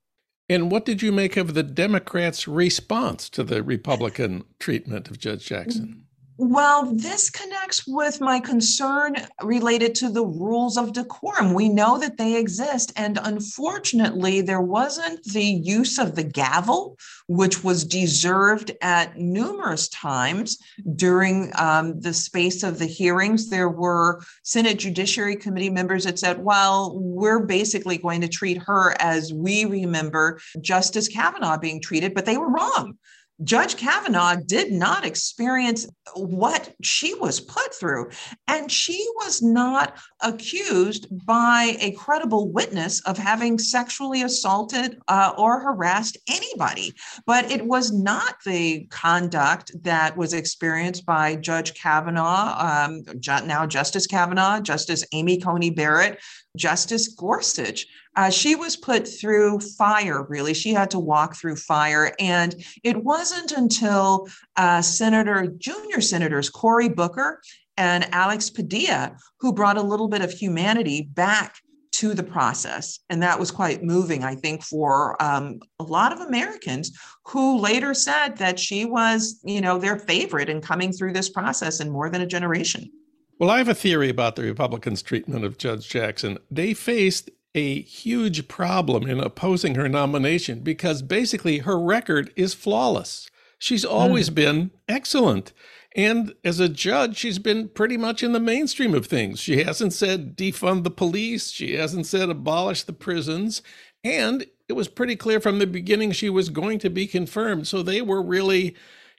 And 0.52 0.70
what 0.70 0.84
did 0.84 1.00
you 1.00 1.12
make 1.12 1.38
of 1.38 1.54
the 1.54 1.62
Democrats' 1.62 2.46
response 2.46 3.30
to 3.30 3.42
the 3.42 3.62
Republican 3.62 4.44
treatment 4.58 5.08
of 5.08 5.18
Judge 5.18 5.46
Jackson? 5.46 6.04
Well, 6.38 6.94
this 6.94 7.28
connects 7.28 7.86
with 7.86 8.20
my 8.20 8.40
concern 8.40 9.16
related 9.42 9.94
to 9.96 10.08
the 10.08 10.24
rules 10.24 10.78
of 10.78 10.94
decorum. 10.94 11.52
We 11.52 11.68
know 11.68 11.98
that 11.98 12.16
they 12.16 12.36
exist. 12.36 12.92
And 12.96 13.18
unfortunately, 13.22 14.40
there 14.40 14.62
wasn't 14.62 15.22
the 15.24 15.44
use 15.44 15.98
of 15.98 16.14
the 16.14 16.24
gavel, 16.24 16.96
which 17.28 17.62
was 17.62 17.84
deserved 17.84 18.72
at 18.80 19.18
numerous 19.18 19.88
times 19.88 20.58
during 20.96 21.52
um, 21.56 22.00
the 22.00 22.14
space 22.14 22.62
of 22.62 22.78
the 22.78 22.86
hearings. 22.86 23.50
There 23.50 23.68
were 23.68 24.22
Senate 24.42 24.78
Judiciary 24.78 25.36
Committee 25.36 25.70
members 25.70 26.04
that 26.04 26.18
said, 26.18 26.42
well, 26.42 26.98
we're 26.98 27.40
basically 27.40 27.98
going 27.98 28.22
to 28.22 28.28
treat 28.28 28.56
her 28.62 28.96
as 29.00 29.34
we 29.34 29.66
remember 29.66 30.40
Justice 30.62 31.08
Kavanaugh 31.08 31.58
being 31.58 31.80
treated, 31.80 32.14
but 32.14 32.24
they 32.24 32.38
were 32.38 32.50
wrong. 32.50 32.96
Judge 33.44 33.76
Kavanaugh 33.76 34.36
did 34.46 34.72
not 34.72 35.04
experience 35.04 35.86
what 36.14 36.74
she 36.82 37.14
was 37.14 37.40
put 37.40 37.74
through. 37.74 38.10
And 38.48 38.70
she 38.70 39.06
was 39.16 39.42
not 39.42 39.98
accused 40.20 41.06
by 41.26 41.76
a 41.80 41.92
credible 41.92 42.50
witness 42.50 43.00
of 43.02 43.18
having 43.18 43.58
sexually 43.58 44.22
assaulted 44.22 44.98
uh, 45.08 45.32
or 45.36 45.60
harassed 45.60 46.18
anybody. 46.28 46.92
But 47.26 47.50
it 47.50 47.66
was 47.66 47.92
not 47.92 48.36
the 48.44 48.86
conduct 48.90 49.72
that 49.82 50.16
was 50.16 50.34
experienced 50.34 51.06
by 51.06 51.36
Judge 51.36 51.74
Kavanaugh, 51.74 52.88
um, 52.88 53.04
now 53.46 53.66
Justice 53.66 54.06
Kavanaugh, 54.06 54.60
Justice 54.60 55.04
Amy 55.12 55.38
Coney 55.38 55.70
Barrett, 55.70 56.20
Justice 56.56 57.08
Gorsuch. 57.08 57.86
Uh, 58.16 58.30
she 58.30 58.54
was 58.54 58.76
put 58.76 59.08
through 59.08 59.60
fire, 59.60 60.24
really. 60.28 60.54
She 60.54 60.72
had 60.72 60.90
to 60.90 60.98
walk 60.98 61.36
through 61.36 61.56
fire. 61.56 62.14
And 62.18 62.54
it 62.82 63.02
wasn't 63.02 63.52
until 63.52 64.28
uh, 64.56 64.82
Senator, 64.82 65.46
junior 65.58 66.00
senators 66.00 66.50
Cory 66.50 66.88
Booker 66.88 67.40
and 67.76 68.06
Alex 68.12 68.50
Padilla, 68.50 69.16
who 69.40 69.52
brought 69.52 69.78
a 69.78 69.82
little 69.82 70.08
bit 70.08 70.20
of 70.20 70.30
humanity 70.30 71.02
back 71.02 71.56
to 71.92 72.14
the 72.14 72.22
process. 72.22 72.98
And 73.10 73.22
that 73.22 73.38
was 73.38 73.50
quite 73.50 73.82
moving, 73.82 74.24
I 74.24 74.34
think, 74.34 74.62
for 74.62 75.22
um, 75.22 75.60
a 75.78 75.84
lot 75.84 76.12
of 76.12 76.20
Americans 76.20 76.90
who 77.26 77.58
later 77.58 77.94
said 77.94 78.36
that 78.38 78.58
she 78.58 78.84
was, 78.84 79.40
you 79.44 79.60
know, 79.60 79.78
their 79.78 79.98
favorite 79.98 80.48
in 80.48 80.60
coming 80.60 80.92
through 80.92 81.12
this 81.12 81.28
process 81.28 81.80
in 81.80 81.90
more 81.90 82.10
than 82.10 82.22
a 82.22 82.26
generation. 82.26 82.90
Well, 83.38 83.50
I 83.50 83.58
have 83.58 83.68
a 83.68 83.74
theory 83.74 84.08
about 84.08 84.36
the 84.36 84.42
Republicans' 84.42 85.02
treatment 85.02 85.44
of 85.44 85.58
Judge 85.58 85.88
Jackson. 85.88 86.38
They 86.50 86.74
faced 86.74 87.30
a 87.54 87.82
huge 87.82 88.48
problem 88.48 89.06
in 89.06 89.20
opposing 89.20 89.74
her 89.74 89.88
nomination 89.88 90.60
because 90.60 91.02
basically 91.02 91.58
her 91.58 91.78
record 91.78 92.32
is 92.36 92.54
flawless. 92.54 93.28
She's 93.58 93.84
always 93.84 94.30
mm. 94.30 94.34
been 94.34 94.70
excellent. 94.88 95.52
And 95.94 96.34
as 96.42 96.58
a 96.58 96.68
judge, 96.68 97.18
she's 97.18 97.38
been 97.38 97.68
pretty 97.68 97.96
much 97.96 98.22
in 98.22 98.32
the 98.32 98.40
mainstream 98.40 98.94
of 98.94 99.06
things. 99.06 99.38
She 99.38 99.62
hasn't 99.62 99.92
said 99.92 100.36
defund 100.36 100.84
the 100.84 100.90
police, 100.90 101.50
she 101.50 101.74
hasn't 101.74 102.06
said 102.06 102.30
abolish 102.30 102.84
the 102.84 102.94
prisons. 102.94 103.62
And 104.02 104.46
it 104.68 104.72
was 104.72 104.88
pretty 104.88 105.16
clear 105.16 105.38
from 105.38 105.58
the 105.58 105.66
beginning 105.66 106.12
she 106.12 106.30
was 106.30 106.48
going 106.48 106.78
to 106.80 106.90
be 106.90 107.06
confirmed. 107.06 107.68
So 107.68 107.82
they 107.82 108.00
were 108.00 108.22
really 108.22 108.74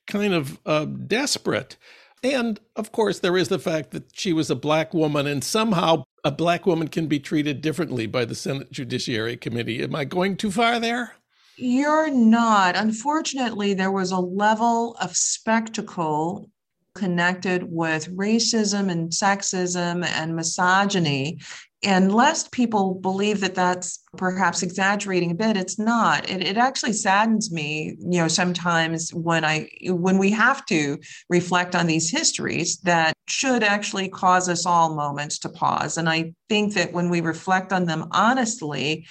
kind 0.07 0.33
of 0.33 0.59
uh, 0.65 0.85
desperate. 0.85 1.77
And 2.23 2.59
of 2.75 2.91
course, 2.91 3.19
there 3.19 3.37
is 3.37 3.49
the 3.49 3.59
fact 3.59 3.91
that 3.91 4.15
she 4.17 4.33
was 4.33 4.49
a 4.49 4.55
black 4.55 4.93
woman, 4.93 5.27
and 5.27 5.43
somehow 5.43 6.05
a 6.23 6.31
black 6.31 6.65
woman 6.65 6.87
can 6.87 7.07
be 7.07 7.19
treated 7.19 7.61
differently 7.61 8.07
by 8.07 8.25
the 8.25 8.35
Senate 8.35 8.71
Judiciary 8.71 9.35
Committee. 9.35 9.83
Am 9.83 9.95
I 9.95 10.05
going 10.05 10.37
too 10.37 10.51
far 10.51 10.79
there? 10.79 11.13
You're 11.57 12.09
not. 12.09 12.75
Unfortunately, 12.75 13.73
there 13.73 13.91
was 13.91 14.11
a 14.11 14.19
level 14.19 14.95
of 15.01 15.15
spectacle 15.15 16.49
connected 16.95 17.63
with 17.63 18.15
racism 18.15 18.89
and 18.89 19.11
sexism 19.11 20.05
and 20.05 20.35
misogyny. 20.35 21.39
And 21.83 22.13
lest 22.13 22.51
people 22.51 22.95
believe 22.95 23.41
that 23.41 23.55
that's 23.55 23.99
perhaps 24.15 24.63
exaggerating 24.63 25.31
a 25.31 25.35
bit, 25.35 25.57
it's 25.57 25.77
not. 25.77 26.29
It, 26.29 26.41
it 26.41 26.57
actually 26.57 26.93
saddens 26.93 27.51
me, 27.51 27.95
you 27.99 28.19
know, 28.19 28.27
sometimes 28.27 29.13
when 29.13 29.43
I 29.43 29.69
when 29.83 30.17
we 30.17 30.31
have 30.31 30.65
to 30.67 30.97
reflect 31.29 31.75
on 31.75 31.87
these 31.87 32.09
histories 32.09 32.77
that 32.81 33.13
should 33.27 33.63
actually 33.63 34.07
cause 34.07 34.47
us 34.47 34.65
all 34.65 34.95
moments 34.95 35.39
to 35.39 35.49
pause. 35.49 35.97
And 35.97 36.09
I 36.09 36.33
think 36.47 36.73
that 36.75 36.93
when 36.93 37.09
we 37.09 37.21
reflect 37.21 37.73
on 37.73 37.85
them 37.85 38.07
honestly, 38.11 39.05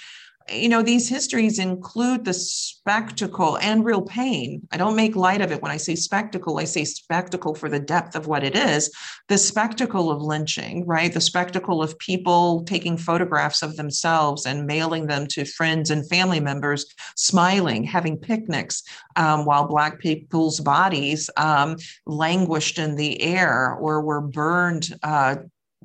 you 0.51 0.67
know, 0.67 0.81
these 0.81 1.07
histories 1.07 1.59
include 1.59 2.25
the 2.25 2.33
spectacle 2.33 3.57
and 3.59 3.85
real 3.85 4.01
pain. 4.01 4.67
I 4.71 4.77
don't 4.77 4.95
make 4.95 5.15
light 5.15 5.41
of 5.41 5.51
it 5.51 5.61
when 5.61 5.71
I 5.71 5.77
say 5.77 5.95
spectacle, 5.95 6.59
I 6.59 6.65
say 6.65 6.83
spectacle 6.83 7.55
for 7.55 7.69
the 7.69 7.79
depth 7.79 8.15
of 8.15 8.27
what 8.27 8.43
it 8.43 8.55
is. 8.55 8.91
The 9.29 9.37
spectacle 9.37 10.11
of 10.11 10.21
lynching, 10.21 10.85
right? 10.85 11.13
The 11.13 11.21
spectacle 11.21 11.81
of 11.81 11.97
people 11.99 12.63
taking 12.65 12.97
photographs 12.97 13.61
of 13.61 13.77
themselves 13.77 14.45
and 14.45 14.67
mailing 14.67 15.07
them 15.07 15.27
to 15.27 15.45
friends 15.45 15.91
and 15.91 16.07
family 16.09 16.39
members, 16.39 16.85
smiling, 17.15 17.83
having 17.83 18.17
picnics 18.17 18.83
um, 19.15 19.45
while 19.45 19.67
Black 19.67 19.99
people's 19.99 20.59
bodies 20.59 21.29
um, 21.37 21.77
languished 22.05 22.79
in 22.79 22.95
the 22.95 23.21
air 23.21 23.75
or 23.75 24.01
were 24.01 24.21
burned 24.21 24.93
uh, 25.03 25.35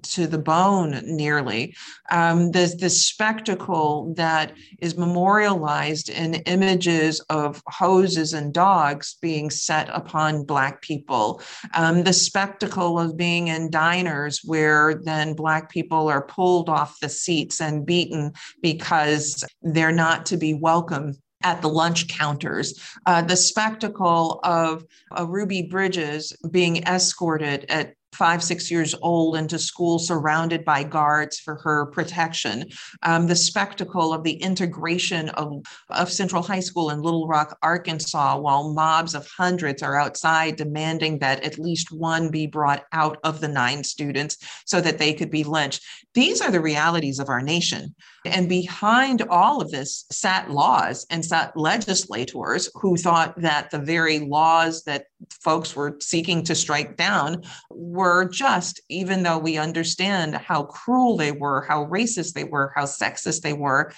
to 0.03 0.27
the 0.27 0.39
bone 0.39 1.01
nearly. 1.05 1.75
Um, 2.11 2.51
the, 2.53 2.89
spectacle 2.89 4.15
that 4.17 4.53
is 4.81 4.97
memorialized 4.97 6.09
in 6.09 6.35
images 6.35 7.21
of 7.29 7.63
hoses 7.67 8.33
and 8.33 8.53
dogs 8.53 9.17
being 9.21 9.51
set 9.51 9.89
upon 9.93 10.45
Black 10.45 10.81
people, 10.81 11.43
um, 11.75 12.05
the 12.05 12.13
spectacle 12.13 12.99
of 12.99 13.17
being 13.17 13.49
in 13.49 13.71
diners 13.71 14.41
where 14.45 14.95
then 14.95 15.35
Black 15.35 15.71
people 15.71 16.09
are 16.09 16.23
pulled 16.23 16.69
off 16.69 16.99
the 17.01 17.09
seats 17.09 17.61
and 17.61 17.85
beaten 17.85 18.33
because 18.63 19.45
they're 19.63 19.93
not 19.93 20.25
to 20.27 20.37
be 20.37 20.55
welcome 20.55 21.15
at 21.43 21.63
the 21.63 21.69
lunch 21.69 22.09
counters, 22.09 22.81
uh, 23.07 23.23
the 23.23 23.37
spectacle 23.37 24.41
of 24.43 24.85
uh, 25.17 25.27
Ruby 25.27 25.63
Bridges 25.63 26.33
being 26.51 26.83
escorted 26.85 27.67
at 27.69 27.95
five, 28.13 28.43
six 28.43 28.71
years 28.71 28.95
old 29.03 29.37
into 29.37 29.59
school 29.59 29.99
surrounded 29.99 30.65
by 30.65 30.83
guards 30.83 31.39
for 31.39 31.57
her 31.57 31.87
protection. 31.87 32.65
Um, 33.03 33.27
the 33.27 33.37
spectacle 33.37 34.13
of 34.13 34.25
the 34.25 34.33
integration 34.33 35.29
of, 35.31 35.65
of 35.91 36.11
Central 36.11 36.43
High 36.43 36.61
School 36.61 36.91
in 36.91 37.03
Little 37.03 37.29
Rock, 37.29 37.57
Arkansas, 37.63 38.39
while 38.39 38.73
mobs 38.73 39.15
of 39.15 39.29
hundreds 39.37 39.83
are 39.83 40.01
outside 40.01 40.57
demanding 40.57 41.19
that 41.19 41.45
at 41.45 41.59
least 41.59 41.93
one 41.93 42.31
be 42.31 42.47
brought 42.47 42.85
out 42.93 43.19
of 43.25 43.41
the 43.41 43.49
nine 43.49 43.85
students 43.85 44.39
so 44.67 44.81
that 44.81 44.99
they 44.99 45.13
could 45.13 45.31
be 45.31 45.45
lynched. 45.45 45.83
These 46.19 46.41
are 46.41 46.51
the 46.51 46.61
realities 46.61 47.21
of 47.21 47.29
our 47.29 47.41
nation. 47.41 47.95
And 48.25 48.49
behind 48.49 49.23
all 49.31 49.63
of 49.63 49.71
this 49.71 50.05
sat 50.11 50.51
laws 50.51 51.07
and 51.11 51.25
sat 51.25 51.57
legislators 51.57 52.69
who 52.75 52.97
thought 52.97 53.41
that 53.41 53.71
the 53.71 53.79
very 53.79 54.19
laws 54.19 54.83
that 54.83 55.05
folks 55.41 55.77
were 55.77 55.97
seeking 56.01 56.43
to 56.43 56.57
strike 56.57 56.97
down 56.97 57.45
were 57.71 58.29
just, 58.29 58.81
even 58.89 59.23
though 59.23 59.39
we 59.39 59.59
understand 59.59 60.35
how 60.35 60.65
cruel 60.65 61.17
they 61.17 61.31
were, 61.31 61.63
how 61.69 61.85
racist 61.85 62.33
they 62.33 62.43
were, 62.43 62.73
how 62.75 62.83
sexist 62.83 63.43
they 63.43 63.53
were. 63.53 63.93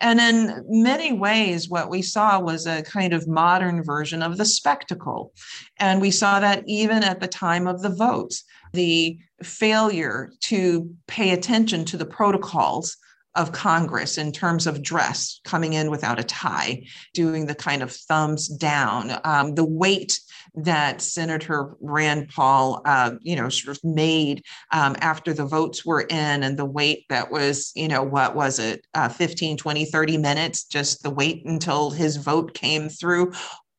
And 0.00 0.20
in 0.20 0.64
many 0.68 1.12
ways, 1.12 1.68
what 1.68 1.90
we 1.90 2.02
saw 2.02 2.38
was 2.38 2.68
a 2.68 2.82
kind 2.82 3.12
of 3.12 3.26
modern 3.26 3.82
version 3.82 4.22
of 4.22 4.36
the 4.36 4.44
spectacle. 4.44 5.32
And 5.78 6.00
we 6.00 6.12
saw 6.12 6.38
that 6.38 6.62
even 6.68 7.02
at 7.02 7.18
the 7.18 7.26
time 7.26 7.66
of 7.66 7.82
the 7.82 7.90
votes, 7.90 8.44
the 8.74 9.18
failure 9.42 10.32
to 10.40 10.90
pay 11.06 11.30
attention 11.30 11.84
to 11.86 11.96
the 11.96 12.06
protocols 12.06 12.96
of 13.34 13.52
Congress 13.52 14.16
in 14.16 14.30
terms 14.30 14.66
of 14.66 14.82
dress, 14.82 15.40
coming 15.44 15.72
in 15.72 15.90
without 15.90 16.20
a 16.20 16.24
tie, 16.24 16.84
doing 17.14 17.46
the 17.46 17.54
kind 17.54 17.82
of 17.82 17.90
thumbs 17.92 18.46
down, 18.48 19.18
um, 19.24 19.54
the 19.54 19.64
weight 19.64 20.20
that 20.54 21.02
Senator 21.02 21.74
Rand 21.80 22.28
Paul, 22.28 22.80
uh, 22.84 23.12
you 23.22 23.34
know, 23.34 23.48
sort 23.48 23.76
of 23.76 23.82
made 23.82 24.44
um, 24.70 24.94
after 25.00 25.32
the 25.32 25.44
votes 25.44 25.84
were 25.84 26.02
in 26.02 26.44
and 26.44 26.56
the 26.56 26.64
wait 26.64 27.06
that 27.08 27.32
was, 27.32 27.72
you 27.74 27.88
know, 27.88 28.04
what 28.04 28.36
was 28.36 28.60
it, 28.60 28.86
uh, 28.94 29.08
15, 29.08 29.56
20, 29.56 29.84
30 29.84 30.18
minutes, 30.18 30.64
just 30.64 31.02
the 31.02 31.10
wait 31.10 31.44
until 31.44 31.90
his 31.90 32.16
vote 32.16 32.54
came 32.54 32.88
through. 32.88 33.32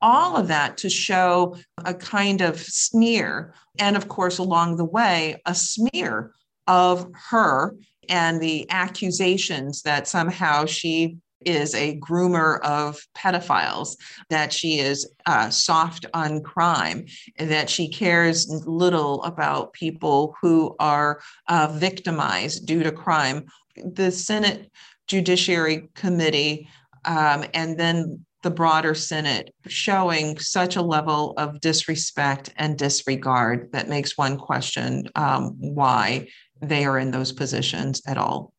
All 0.05 0.37
of 0.37 0.47
that 0.49 0.77
to 0.77 0.89
show 0.89 1.57
a 1.83 1.95
kind 1.95 2.41
of 2.41 2.59
sneer. 2.59 3.55
And 3.79 3.97
of 3.97 4.07
course, 4.07 4.37
along 4.37 4.77
the 4.77 4.85
way, 4.85 5.41
a 5.47 5.55
smear 5.55 6.31
of 6.67 7.11
her 7.31 7.75
and 8.07 8.39
the 8.39 8.69
accusations 8.69 9.81
that 9.81 10.07
somehow 10.07 10.65
she 10.65 11.17
is 11.43 11.73
a 11.73 11.97
groomer 11.99 12.59
of 12.61 12.99
pedophiles, 13.15 13.97
that 14.29 14.53
she 14.53 14.77
is 14.77 15.09
uh, 15.25 15.49
soft 15.49 16.05
on 16.13 16.43
crime, 16.43 17.05
that 17.39 17.67
she 17.67 17.87
cares 17.87 18.47
little 18.67 19.23
about 19.23 19.73
people 19.73 20.35
who 20.39 20.75
are 20.79 21.19
uh, 21.47 21.67
victimized 21.73 22.67
due 22.67 22.83
to 22.83 22.91
crime. 22.91 23.45
The 23.75 24.11
Senate 24.11 24.71
Judiciary 25.07 25.89
Committee 25.95 26.67
um, 27.05 27.45
and 27.53 27.79
then 27.79 28.24
the 28.45 28.51
broader 28.51 28.93
Senate 28.93 29.51
showing 29.65 30.37
such 30.37 30.75
a 30.75 30.81
level 30.81 31.33
of 31.35 31.59
disrespect 31.61 32.53
and 32.57 32.77
disregard 32.77 33.71
that 33.71 33.89
makes 33.89 34.19
one 34.19 34.37
question 34.37 35.09
um, 35.15 35.55
why 35.57 36.27
they 36.61 36.85
are 36.85 36.99
in 36.99 37.09
those 37.09 37.31
positions 37.31 38.03
at 38.05 38.19
all. 38.19 38.53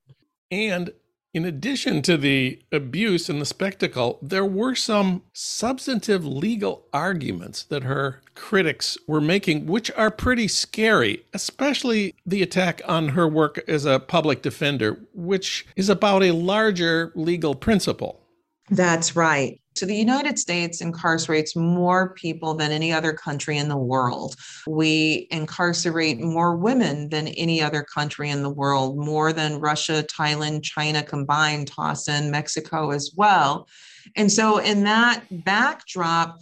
And 0.50 0.90
in 1.32 1.44
addition 1.44 2.02
to 2.02 2.16
the 2.16 2.60
abuse 2.72 3.28
and 3.28 3.40
the 3.40 3.46
spectacle, 3.46 4.18
there 4.20 4.44
were 4.44 4.74
some 4.74 5.22
substantive 5.32 6.26
legal 6.26 6.88
arguments 6.92 7.62
that 7.62 7.84
her 7.84 8.22
critics 8.34 8.98
were 9.06 9.20
making, 9.20 9.66
which 9.66 9.92
are 9.92 10.10
pretty 10.10 10.48
scary, 10.48 11.24
especially 11.32 12.16
the 12.26 12.42
attack 12.42 12.82
on 12.86 13.10
her 13.10 13.28
work 13.28 13.62
as 13.68 13.84
a 13.84 14.00
public 14.00 14.42
defender, 14.42 14.98
which 15.14 15.64
is 15.76 15.88
about 15.88 16.24
a 16.24 16.32
larger 16.32 17.12
legal 17.14 17.54
principle. 17.54 18.25
That's 18.70 19.14
right. 19.14 19.60
So 19.76 19.84
the 19.84 19.94
United 19.94 20.38
States 20.38 20.80
incarcerates 20.80 21.54
more 21.54 22.14
people 22.14 22.54
than 22.54 22.72
any 22.72 22.92
other 22.92 23.12
country 23.12 23.58
in 23.58 23.68
the 23.68 23.76
world. 23.76 24.34
We 24.66 25.28
incarcerate 25.30 26.18
more 26.18 26.56
women 26.56 27.10
than 27.10 27.28
any 27.28 27.60
other 27.60 27.82
country 27.82 28.30
in 28.30 28.42
the 28.42 28.50
world, 28.50 28.96
more 28.96 29.34
than 29.34 29.60
Russia, 29.60 30.02
Thailand, 30.02 30.62
China 30.62 31.02
combined, 31.02 31.68
toss 31.68 32.08
in 32.08 32.30
Mexico 32.30 32.90
as 32.90 33.12
well. 33.14 33.68
And 34.14 34.32
so, 34.32 34.58
in 34.58 34.84
that 34.84 35.24
backdrop, 35.30 36.38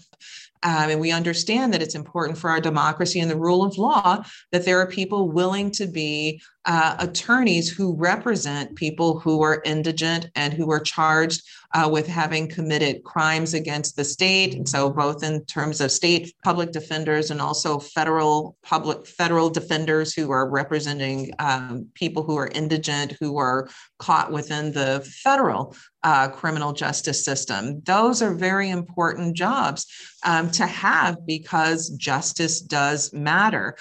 um, 0.64 0.88
and 0.88 1.00
we 1.00 1.12
understand 1.12 1.74
that 1.74 1.82
it's 1.82 1.94
important 1.94 2.38
for 2.38 2.48
our 2.48 2.60
democracy 2.60 3.20
and 3.20 3.30
the 3.30 3.36
rule 3.36 3.62
of 3.62 3.76
law 3.76 4.24
that 4.50 4.64
there 4.64 4.80
are 4.80 4.86
people 4.86 5.30
willing 5.30 5.70
to 5.72 5.86
be 5.86 6.40
uh, 6.64 6.96
attorneys 6.98 7.68
who 7.70 7.94
represent 7.94 8.74
people 8.74 9.20
who 9.20 9.42
are 9.42 9.60
indigent 9.66 10.30
and 10.34 10.54
who 10.54 10.70
are 10.70 10.80
charged 10.80 11.42
uh, 11.74 11.88
with 11.90 12.06
having 12.06 12.48
committed 12.48 13.02
crimes 13.02 13.52
against 13.52 13.96
the 13.96 14.04
state. 14.04 14.54
And 14.54 14.68
so, 14.68 14.90
both 14.90 15.24
in 15.24 15.44
terms 15.44 15.80
of 15.80 15.90
state 15.90 16.32
public 16.44 16.70
defenders 16.70 17.30
and 17.30 17.40
also 17.40 17.78
federal 17.78 18.56
public 18.62 19.06
federal 19.06 19.50
defenders 19.50 20.14
who 20.14 20.30
are 20.30 20.48
representing 20.48 21.32
um, 21.40 21.88
people 21.94 22.22
who 22.22 22.38
are 22.38 22.48
indigent, 22.48 23.16
who 23.20 23.36
are 23.38 23.68
caught 23.98 24.32
within 24.32 24.72
the 24.72 25.06
federal 25.22 25.76
uh, 26.04 26.28
criminal 26.28 26.72
justice 26.72 27.24
system. 27.24 27.80
Those 27.84 28.22
are 28.22 28.34
very 28.34 28.70
important 28.70 29.36
jobs 29.36 29.86
um, 30.24 30.50
to 30.52 30.66
have 30.66 31.26
because 31.26 31.90
justice 31.90 32.60
does 32.60 33.12
matter 33.12 33.76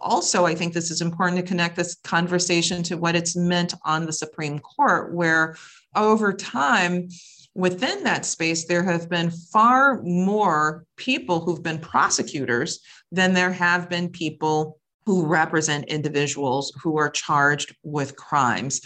also, 0.00 0.46
I 0.46 0.54
think 0.54 0.72
this 0.72 0.90
is 0.90 1.00
important 1.00 1.38
to 1.38 1.46
connect 1.46 1.76
this 1.76 1.96
conversation 1.96 2.82
to 2.84 2.96
what 2.96 3.14
it's 3.14 3.36
meant 3.36 3.74
on 3.84 4.06
the 4.06 4.12
Supreme 4.12 4.58
Court, 4.58 5.14
where 5.14 5.56
over 5.94 6.32
time, 6.32 7.08
within 7.54 8.04
that 8.04 8.24
space, 8.24 8.64
there 8.64 8.82
have 8.82 9.08
been 9.08 9.30
far 9.30 10.00
more 10.02 10.84
people 10.96 11.40
who've 11.40 11.62
been 11.62 11.78
prosecutors 11.78 12.80
than 13.10 13.34
there 13.34 13.52
have 13.52 13.88
been 13.88 14.08
people 14.08 14.78
who 15.04 15.26
represent 15.26 15.86
individuals 15.86 16.72
who 16.82 16.96
are 16.96 17.10
charged 17.10 17.74
with 17.82 18.16
crimes. 18.16 18.80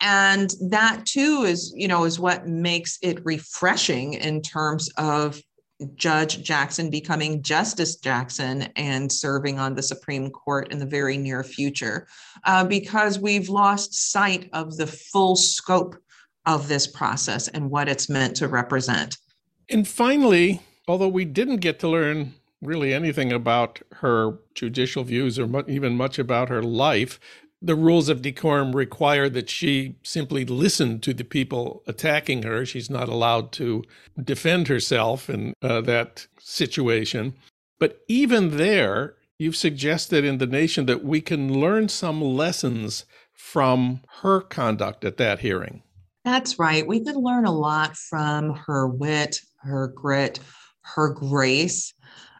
And 0.00 0.54
that 0.70 1.06
too 1.06 1.44
is 1.44 1.72
you 1.74 1.88
know 1.88 2.04
is 2.04 2.20
what 2.20 2.46
makes 2.46 2.98
it 3.02 3.24
refreshing 3.24 4.14
in 4.14 4.42
terms 4.42 4.88
of 4.96 5.40
Judge 5.94 6.42
Jackson 6.42 6.90
becoming 6.90 7.42
Justice 7.42 7.96
Jackson 7.96 8.62
and 8.74 9.10
serving 9.10 9.58
on 9.58 9.74
the 9.74 9.82
Supreme 9.82 10.30
Court 10.30 10.72
in 10.72 10.78
the 10.78 10.86
very 10.86 11.16
near 11.16 11.44
future, 11.44 12.06
uh, 12.44 12.64
because 12.64 13.18
we've 13.18 13.48
lost 13.48 14.12
sight 14.12 14.48
of 14.52 14.76
the 14.76 14.86
full 14.86 15.36
scope 15.36 15.96
of 16.48 16.66
this 16.66 16.86
process 16.86 17.46
and 17.48 17.70
what 17.70 17.88
it's 17.88 18.08
meant 18.08 18.34
to 18.36 18.48
represent. 18.48 19.18
And 19.68 19.86
finally, 19.86 20.62
although 20.88 21.08
we 21.08 21.26
didn't 21.26 21.58
get 21.58 21.78
to 21.80 21.88
learn 21.88 22.34
really 22.62 22.92
anything 22.92 23.30
about 23.30 23.80
her 23.92 24.38
judicial 24.54 25.04
views 25.04 25.38
or 25.38 25.64
even 25.68 25.94
much 25.94 26.18
about 26.18 26.48
her 26.48 26.62
life, 26.62 27.20
the 27.60 27.74
rules 27.74 28.08
of 28.08 28.22
decorum 28.22 28.74
require 28.74 29.28
that 29.28 29.50
she 29.50 29.96
simply 30.02 30.44
listen 30.44 31.00
to 31.00 31.12
the 31.12 31.24
people 31.24 31.82
attacking 31.86 32.44
her. 32.44 32.64
She's 32.64 32.88
not 32.88 33.08
allowed 33.08 33.52
to 33.52 33.84
defend 34.22 34.68
herself 34.68 35.28
in 35.28 35.52
uh, 35.60 35.82
that 35.82 36.26
situation. 36.40 37.34
But 37.78 38.00
even 38.08 38.56
there, 38.56 39.16
you've 39.38 39.56
suggested 39.56 40.24
in 40.24 40.38
the 40.38 40.46
nation 40.46 40.86
that 40.86 41.04
we 41.04 41.20
can 41.20 41.60
learn 41.60 41.88
some 41.88 42.22
lessons 42.22 43.04
from 43.34 44.00
her 44.22 44.40
conduct 44.40 45.04
at 45.04 45.16
that 45.18 45.40
hearing. 45.40 45.82
That's 46.28 46.58
right. 46.58 46.86
We 46.86 47.00
can 47.00 47.14
learn 47.14 47.46
a 47.46 47.50
lot 47.50 47.96
from 47.96 48.52
her 48.66 48.86
wit, 48.86 49.40
her 49.62 49.88
grit, 49.88 50.40
her 50.82 51.08
grace 51.08 51.94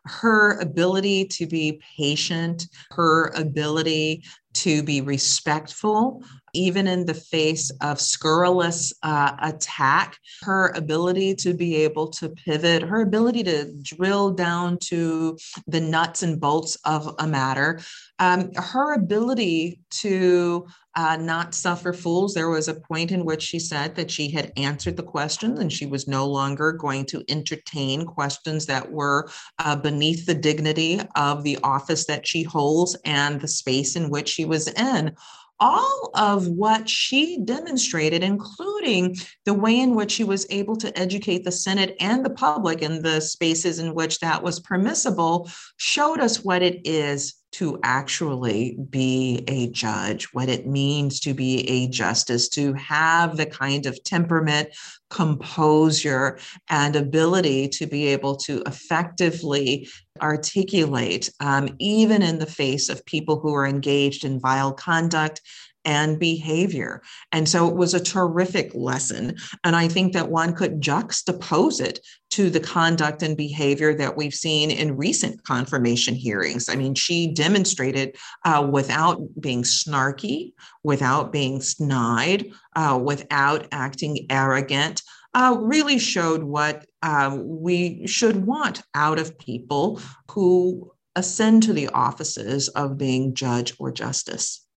her 0.09 0.59
ability 0.61 1.26
to 1.26 1.47
be 1.47 1.80
patient, 1.99 2.66
her 2.93 3.30
ability 3.34 4.24
to 4.55 4.82
be 4.82 5.01
respectful, 5.01 6.22
even 6.55 6.86
in 6.86 7.05
the 7.05 7.14
face 7.14 7.70
of 7.82 8.01
scurrilous 8.01 8.93
uh, 9.03 9.36
attack, 9.43 10.16
her 10.43 10.72
ability 10.74 11.34
to 11.34 11.53
be 11.53 11.76
able 11.76 12.09
to 12.09 12.30
pivot, 12.30 12.82
her 12.82 13.03
ability 13.03 13.45
to 13.45 13.72
drill 13.82 14.30
down 14.30 14.78
to 14.78 15.36
the 15.66 15.80
nuts 15.80 16.22
and 16.22 16.41
bolts 16.41 16.76
of 16.84 17.14
a 17.18 17.26
matter, 17.26 17.78
um, 18.18 18.51
her 18.55 18.95
ability 18.95 19.80
to 19.91 20.66
uh, 20.99 21.16
not 21.16 21.55
suffer 21.55 21.92
fools. 21.92 22.34
There 22.34 22.51
was 22.51 22.66
a 22.66 22.74
point 22.74 23.12
in 23.12 23.24
which 23.24 23.40
she 23.40 23.61
said 23.61 23.94
that 23.94 24.11
she 24.11 24.32
had 24.32 24.53
answered 24.57 24.96
the 24.96 25.05
questions 25.05 25.61
and 25.61 25.72
she 25.72 25.86
was 25.86 26.09
no 26.09 26.26
longer 26.26 26.72
going 26.72 27.07
to 27.07 27.22
entertain 27.28 28.05
questions 28.05 28.66
that 28.66 28.90
were 28.90 29.30
uh, 29.61 29.76
beneath 29.76 30.26
the 30.26 30.34
dignity 30.34 31.01
of 31.14 31.44
the 31.44 31.57
office 31.62 32.07
that 32.07 32.26
she 32.26 32.42
holds 32.42 32.96
and 33.05 33.40
the 33.40 33.46
space 33.46 33.94
in 33.94 34.11
which 34.11 34.28
she 34.28 34.44
was 34.44 34.66
in 34.66 35.14
all 35.61 36.11
of 36.14 36.46
what 36.49 36.88
she 36.88 37.38
demonstrated, 37.44 38.22
including 38.22 39.16
the 39.44 39.55
way 39.55 39.78
in 39.80 39.94
which 39.94 40.12
she 40.12 40.24
was 40.24 40.46
able 40.51 40.76
to 40.76 40.96
educate 40.99 41.44
the 41.44 41.53
Senate 41.53 41.96
and 42.01 42.24
the 42.24 42.30
public 42.30 42.82
in 42.82 43.03
the 43.03 43.20
spaces 43.20 43.78
in 43.78 43.94
which 43.94 44.18
that 44.20 44.42
was 44.42 44.61
permissible, 44.61 45.51
showed 45.76 46.20
us 46.20 46.44
what 46.44 46.62
it 46.62 46.80
is 46.84 47.38
to 47.53 47.78
actually 47.82 48.76
be 48.90 49.42
a 49.49 49.68
judge, 49.70 50.26
what 50.32 50.49
it 50.49 50.66
means 50.66 51.20
to 51.20 51.34
be 51.34 51.68
a 51.68 51.88
justice, 51.88 52.49
to 52.51 52.74
have 52.74 53.36
the 53.36 53.46
kind 53.46 53.86
of 53.86 54.03
temperament, 54.05 54.68
composure, 55.11 56.38
and 56.68 56.94
ability 56.94 57.68
to 57.68 57.86
be 57.86 58.07
able 58.09 58.36
to 58.36 58.62
effectively 58.66 59.88
articulate, 60.20 61.30
um, 61.40 61.68
even 61.78 62.22
in 62.22 62.38
the 62.38 62.46
face 62.46 62.88
of 62.88 63.05
people 63.07 63.40
who 63.40 63.55
are 63.55 63.66
engaged 63.66 64.24
in 64.24 64.40
vile 64.40 64.72
conduct 64.72 65.40
and 65.89 66.18
behavior. 66.18 67.01
And 67.32 67.49
so 67.49 67.66
it 67.66 67.74
was 67.74 67.95
a 67.95 68.01
terrific 68.01 68.70
lesson. 68.74 69.36
And 69.64 69.74
I 69.74 69.89
think 69.89 70.12
that 70.12 70.30
one 70.30 70.55
could 70.55 70.82
juxtapose 70.82 71.80
it 71.80 71.99
to 72.32 72.51
the 72.51 72.61
conduct 72.61 73.22
and 73.22 73.34
behavior 73.34 73.95
that 73.95 74.14
we've 74.14 74.34
seen 74.34 74.70
in 74.70 74.99
recent 74.99 75.43
confirmation 75.45 76.14
hearings. 76.14 76.68
I 76.68 76.76
mean, 76.76 76.95
she 76.95 77.32
demonstrated 77.32 78.16
uh, 78.45 78.68
without 78.70 79.18
being 79.41 79.62
snarky, 79.62 80.53
without 80.84 81.32
being 81.32 81.62
snide, 81.62 82.51
uh, 82.76 83.01
without 83.03 83.66
acting 83.72 84.26
arrogant. 84.28 85.03
Uh, 85.32 85.57
really 85.59 85.99
showed 85.99 86.43
what 86.43 86.84
uh, 87.03 87.34
we 87.41 88.07
should 88.07 88.45
want 88.45 88.82
out 88.95 89.18
of 89.18 89.39
people 89.39 90.01
who 90.30 90.93
ascend 91.16 91.62
to 91.62 91.72
the 91.72 91.89
offices 91.89 92.68
of 92.68 92.99
being 92.99 93.34
judge 93.34 93.74
or 93.78 93.91
justice. 93.91 94.68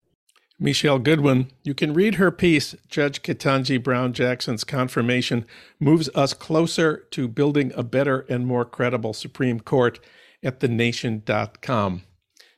Michele 0.62 1.00
Goodwin. 1.00 1.48
You 1.64 1.74
can 1.74 1.94
read 1.94 2.16
her 2.16 2.30
piece, 2.32 2.76
Judge 2.88 3.24
Ketanji 3.24 3.84
Brown 3.84 4.14
Jackson's 4.14 4.64
Confirmation 4.64 5.46
Moves 5.80 6.08
Us 6.14 6.36
Closer 6.36 7.08
to 7.10 7.28
Building 7.28 7.74
a 7.76 7.82
Better 7.82 8.20
and 8.30 8.46
More 8.46 8.64
Credible 8.64 9.14
Supreme 9.14 9.60
Court 9.60 10.00
at 10.44 10.60
thenation.com. 10.60 12.04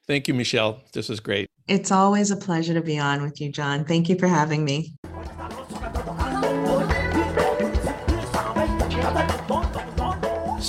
Thank 0.06 0.28
you, 0.28 0.34
Michele. 0.34 0.82
This 0.92 1.10
is 1.10 1.22
great. 1.22 1.50
It's 1.70 1.92
always 1.92 2.30
a 2.30 2.36
pleasure 2.36 2.74
to 2.74 2.82
be 2.82 3.00
on 3.00 3.22
with 3.22 3.40
you, 3.40 3.50
Jon. 3.50 3.86
Thank 3.86 4.10
you 4.10 4.20
for 4.20 4.28
having 4.28 4.66
me. 4.66 4.94